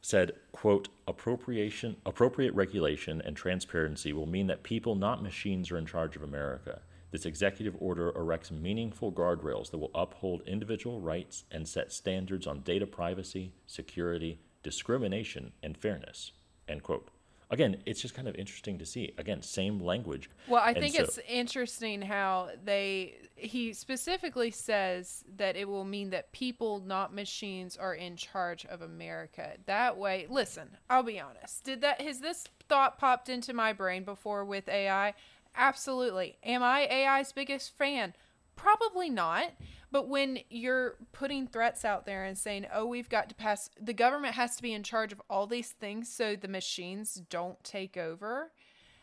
said, 0.00 0.32
quote, 0.52 0.88
appropriation, 1.06 1.96
appropriate 2.06 2.54
regulation 2.54 3.20
and 3.20 3.36
transparency 3.36 4.12
will 4.12 4.26
mean 4.26 4.46
that 4.46 4.62
people, 4.62 4.94
not 4.94 5.22
machines, 5.22 5.70
are 5.70 5.78
in 5.78 5.86
charge 5.86 6.16
of 6.16 6.22
America. 6.22 6.80
This 7.10 7.26
executive 7.26 7.74
order 7.80 8.12
erects 8.12 8.50
meaningful 8.50 9.12
guardrails 9.12 9.70
that 9.70 9.78
will 9.78 9.90
uphold 9.94 10.42
individual 10.46 11.00
rights 11.00 11.44
and 11.50 11.66
set 11.66 11.92
standards 11.92 12.46
on 12.46 12.60
data 12.60 12.86
privacy, 12.86 13.52
security, 13.66 14.40
discrimination, 14.62 15.52
and 15.62 15.76
fairness, 15.76 16.32
end 16.68 16.82
quote 16.82 17.10
again, 17.50 17.82
it's 17.86 18.00
just 18.00 18.14
kind 18.14 18.28
of 18.28 18.34
interesting 18.36 18.78
to 18.78 18.86
see. 18.86 19.12
Again, 19.18 19.42
same 19.42 19.80
language. 19.80 20.30
Well, 20.48 20.62
I 20.62 20.74
think 20.74 20.94
so, 20.94 21.02
it's 21.02 21.18
interesting 21.28 22.02
how 22.02 22.50
they 22.64 23.16
he 23.34 23.72
specifically 23.72 24.50
says 24.50 25.24
that 25.36 25.56
it 25.56 25.68
will 25.68 25.84
mean 25.84 26.10
that 26.10 26.32
people, 26.32 26.80
not 26.80 27.14
machines, 27.14 27.76
are 27.76 27.94
in 27.94 28.16
charge 28.16 28.66
of 28.66 28.82
America. 28.82 29.52
That 29.66 29.96
way, 29.96 30.26
listen, 30.28 30.76
I'll 30.90 31.02
be 31.02 31.20
honest. 31.20 31.64
Did 31.64 31.80
that 31.82 32.00
has 32.00 32.20
this 32.20 32.44
thought 32.68 32.98
popped 32.98 33.28
into 33.28 33.52
my 33.52 33.72
brain 33.72 34.04
before 34.04 34.44
with 34.44 34.68
AI? 34.68 35.14
Absolutely. 35.56 36.38
Am 36.42 36.62
I 36.62 36.88
AI's 36.88 37.32
biggest 37.32 37.76
fan? 37.76 38.14
Probably 38.56 39.08
not. 39.08 39.52
But 39.90 40.08
when 40.08 40.40
you're 40.50 40.96
putting 41.12 41.46
threats 41.46 41.84
out 41.84 42.04
there 42.04 42.24
and 42.24 42.36
saying, 42.36 42.66
oh, 42.72 42.86
we've 42.86 43.08
got 43.08 43.28
to 43.30 43.34
pass, 43.34 43.70
the 43.80 43.94
government 43.94 44.34
has 44.34 44.56
to 44.56 44.62
be 44.62 44.72
in 44.72 44.82
charge 44.82 45.12
of 45.12 45.22
all 45.30 45.46
these 45.46 45.70
things 45.70 46.12
so 46.12 46.36
the 46.36 46.48
machines 46.48 47.22
don't 47.30 47.62
take 47.64 47.96
over, 47.96 48.52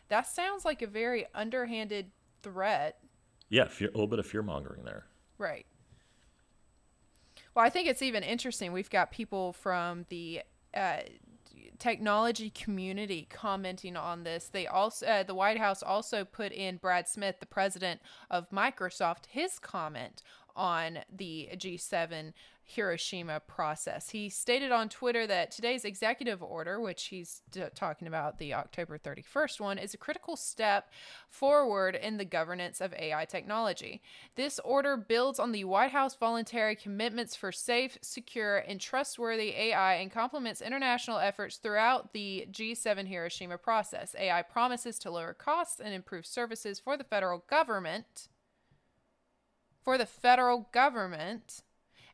that 0.08 0.26
sounds 0.28 0.64
like 0.64 0.82
a 0.82 0.86
very 0.86 1.26
underhanded 1.34 2.12
threat. 2.42 2.98
Yeah, 3.48 3.66
fear, 3.66 3.88
a 3.88 3.92
little 3.92 4.06
bit 4.06 4.20
of 4.20 4.26
fear 4.26 4.42
mongering 4.42 4.84
there. 4.84 5.06
Right. 5.38 5.66
Well, 7.54 7.64
I 7.64 7.70
think 7.70 7.88
it's 7.88 8.02
even 8.02 8.22
interesting. 8.22 8.72
We've 8.72 8.90
got 8.90 9.10
people 9.10 9.52
from 9.52 10.04
the 10.08 10.42
uh, 10.74 10.98
technology 11.78 12.50
community 12.50 13.26
commenting 13.30 13.96
on 13.96 14.24
this. 14.24 14.48
They 14.52 14.66
also 14.66 15.06
uh, 15.06 15.22
the 15.22 15.34
White 15.34 15.58
House 15.58 15.82
also 15.82 16.24
put 16.24 16.52
in 16.52 16.76
Brad 16.76 17.08
Smith, 17.08 17.36
the 17.40 17.46
president 17.46 18.00
of 18.30 18.50
Microsoft, 18.50 19.26
his 19.28 19.58
comment 19.58 20.22
on 20.56 21.00
the 21.14 21.50
G7 21.54 22.32
Hiroshima 22.68 23.40
process. 23.46 24.10
He 24.10 24.28
stated 24.28 24.72
on 24.72 24.88
Twitter 24.88 25.24
that 25.28 25.52
today's 25.52 25.84
executive 25.84 26.42
order, 26.42 26.80
which 26.80 27.04
he's 27.04 27.42
d- 27.52 27.62
talking 27.76 28.08
about 28.08 28.38
the 28.38 28.54
October 28.54 28.98
31st 28.98 29.60
one, 29.60 29.78
is 29.78 29.94
a 29.94 29.98
critical 29.98 30.34
step 30.34 30.90
forward 31.28 31.94
in 31.94 32.16
the 32.16 32.24
governance 32.24 32.80
of 32.80 32.92
AI 32.94 33.24
technology. 33.24 34.02
This 34.34 34.58
order 34.64 34.96
builds 34.96 35.38
on 35.38 35.52
the 35.52 35.62
White 35.62 35.92
House 35.92 36.16
voluntary 36.16 36.74
commitments 36.74 37.36
for 37.36 37.52
safe, 37.52 37.98
secure, 38.02 38.56
and 38.56 38.80
trustworthy 38.80 39.54
AI 39.54 39.94
and 39.94 40.10
complements 40.10 40.60
international 40.60 41.18
efforts 41.18 41.58
throughout 41.58 42.12
the 42.14 42.48
G7 42.50 43.06
Hiroshima 43.06 43.58
process. 43.58 44.16
AI 44.18 44.42
promises 44.42 44.98
to 44.98 45.10
lower 45.12 45.34
costs 45.34 45.78
and 45.78 45.94
improve 45.94 46.26
services 46.26 46.80
for 46.80 46.96
the 46.96 47.04
federal 47.04 47.44
government 47.48 48.26
for 49.86 49.96
the 49.96 50.04
federal 50.04 50.68
government, 50.72 51.62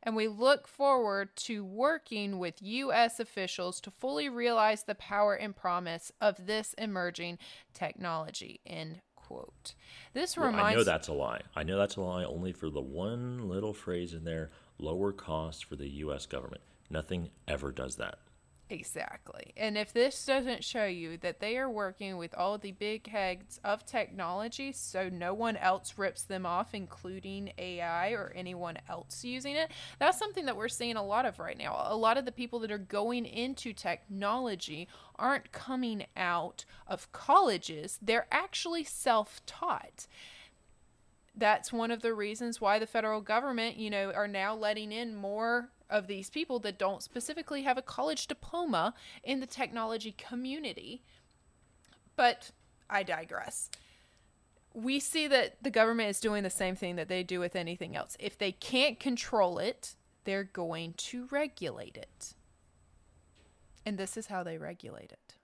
and 0.02 0.14
we 0.14 0.28
look 0.28 0.68
forward 0.68 1.34
to 1.34 1.64
working 1.64 2.38
with 2.38 2.60
U.S. 2.60 3.18
officials 3.18 3.80
to 3.80 3.90
fully 3.90 4.28
realize 4.28 4.82
the 4.82 4.94
power 4.94 5.34
and 5.34 5.56
promise 5.56 6.12
of 6.20 6.46
this 6.46 6.74
emerging 6.76 7.38
technology. 7.72 8.60
End 8.66 9.00
quote. 9.16 9.72
This 10.12 10.36
well, 10.36 10.48
reminds. 10.48 10.74
I 10.74 10.74
know 10.74 10.84
that's 10.84 11.08
a 11.08 11.14
lie. 11.14 11.40
I 11.56 11.62
know 11.62 11.78
that's 11.78 11.96
a 11.96 12.02
lie 12.02 12.24
only 12.24 12.52
for 12.52 12.68
the 12.68 12.82
one 12.82 13.48
little 13.48 13.72
phrase 13.72 14.12
in 14.12 14.24
there: 14.24 14.50
lower 14.76 15.10
costs 15.10 15.62
for 15.62 15.74
the 15.74 15.88
U.S. 15.88 16.26
government. 16.26 16.60
Nothing 16.90 17.30
ever 17.48 17.72
does 17.72 17.96
that. 17.96 18.18
Exactly. 18.70 19.52
And 19.54 19.76
if 19.76 19.92
this 19.92 20.24
doesn't 20.24 20.64
show 20.64 20.86
you 20.86 21.18
that 21.18 21.40
they 21.40 21.58
are 21.58 21.68
working 21.68 22.16
with 22.16 22.34
all 22.34 22.56
the 22.56 22.72
big 22.72 23.06
heads 23.06 23.60
of 23.62 23.84
technology 23.84 24.72
so 24.72 25.10
no 25.10 25.34
one 25.34 25.58
else 25.58 25.98
rips 25.98 26.22
them 26.22 26.46
off, 26.46 26.72
including 26.72 27.52
AI 27.58 28.12
or 28.12 28.32
anyone 28.34 28.78
else 28.88 29.24
using 29.24 29.56
it, 29.56 29.70
that's 29.98 30.18
something 30.18 30.46
that 30.46 30.56
we're 30.56 30.68
seeing 30.68 30.96
a 30.96 31.04
lot 31.04 31.26
of 31.26 31.38
right 31.38 31.58
now. 31.58 31.84
A 31.86 31.96
lot 31.96 32.16
of 32.16 32.24
the 32.24 32.32
people 32.32 32.58
that 32.60 32.72
are 32.72 32.78
going 32.78 33.26
into 33.26 33.74
technology 33.74 34.88
aren't 35.16 35.52
coming 35.52 36.06
out 36.16 36.64
of 36.86 37.12
colleges, 37.12 37.98
they're 38.00 38.26
actually 38.32 38.84
self 38.84 39.44
taught 39.44 40.06
that's 41.34 41.72
one 41.72 41.90
of 41.90 42.02
the 42.02 42.14
reasons 42.14 42.60
why 42.60 42.78
the 42.78 42.86
federal 42.86 43.20
government, 43.20 43.76
you 43.76 43.88
know, 43.90 44.10
are 44.12 44.28
now 44.28 44.54
letting 44.54 44.92
in 44.92 45.14
more 45.14 45.70
of 45.92 46.06
these 46.06 46.30
people 46.30 46.58
that 46.60 46.78
don't 46.78 47.02
specifically 47.02 47.62
have 47.62 47.78
a 47.78 47.82
college 47.82 48.26
diploma 48.26 48.94
in 49.22 49.40
the 49.40 49.46
technology 49.46 50.12
community. 50.12 51.02
But 52.16 52.50
I 52.88 53.02
digress. 53.02 53.70
We 54.74 54.98
see 54.98 55.28
that 55.28 55.62
the 55.62 55.70
government 55.70 56.08
is 56.08 56.18
doing 56.18 56.42
the 56.42 56.50
same 56.50 56.74
thing 56.74 56.96
that 56.96 57.08
they 57.08 57.22
do 57.22 57.38
with 57.38 57.54
anything 57.54 57.94
else. 57.94 58.16
If 58.18 58.38
they 58.38 58.52
can't 58.52 58.98
control 58.98 59.58
it, 59.58 59.94
they're 60.24 60.44
going 60.44 60.94
to 60.94 61.28
regulate 61.30 61.96
it. 61.96 62.34
And 63.84 63.98
this 63.98 64.16
is 64.16 64.28
how 64.28 64.42
they 64.42 64.56
regulate 64.56 65.12
it. 65.12 65.34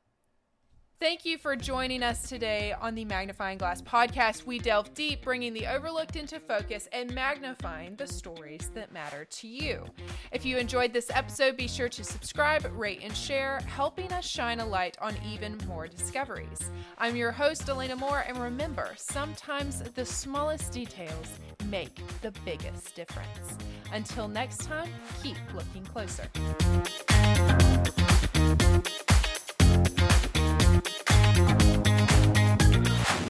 Thank 1.01 1.25
you 1.25 1.39
for 1.39 1.55
joining 1.55 2.03
us 2.03 2.29
today 2.29 2.75
on 2.81 2.97
the 2.97 3.05
Magnifying 3.05 3.57
Glass 3.57 3.81
podcast. 3.81 4.47
We 4.47 4.59
delve 4.59 4.93
deep, 4.95 5.23
bringing 5.23 5.55
the 5.55 5.65
overlooked 5.69 6.17
into 6.17 6.41
focus 6.41 6.89
and 6.93 7.15
magnifying 7.15 7.95
the 7.95 8.09
stories 8.09 8.73
that 8.75 8.91
matter 8.91 9.25
to 9.25 9.47
you. 9.47 9.85
If 10.33 10.45
you 10.45 10.57
enjoyed 10.57 10.93
this 10.93 11.09
episode, 11.15 11.57
be 11.57 11.69
sure 11.69 11.89
to 11.89 12.03
subscribe, 12.03 12.69
rate, 12.77 12.99
and 13.05 13.17
share, 13.17 13.61
helping 13.69 14.13
us 14.13 14.27
shine 14.27 14.59
a 14.59 14.67
light 14.67 14.97
on 15.01 15.15
even 15.25 15.57
more 15.69 15.87
discoveries. 15.87 16.69
I'm 16.99 17.15
your 17.15 17.31
host, 17.31 17.69
Elena 17.69 17.95
Moore, 17.95 18.25
and 18.27 18.37
remember, 18.37 18.91
sometimes 18.97 19.83
the 19.95 20.05
smallest 20.05 20.73
details 20.73 21.39
make 21.67 21.95
the 22.23 22.33
biggest 22.45 22.97
difference. 22.97 23.57
Until 23.93 24.27
next 24.27 24.65
time, 24.65 24.91
keep 25.23 25.37
looking 25.55 25.85
closer. 25.85 26.29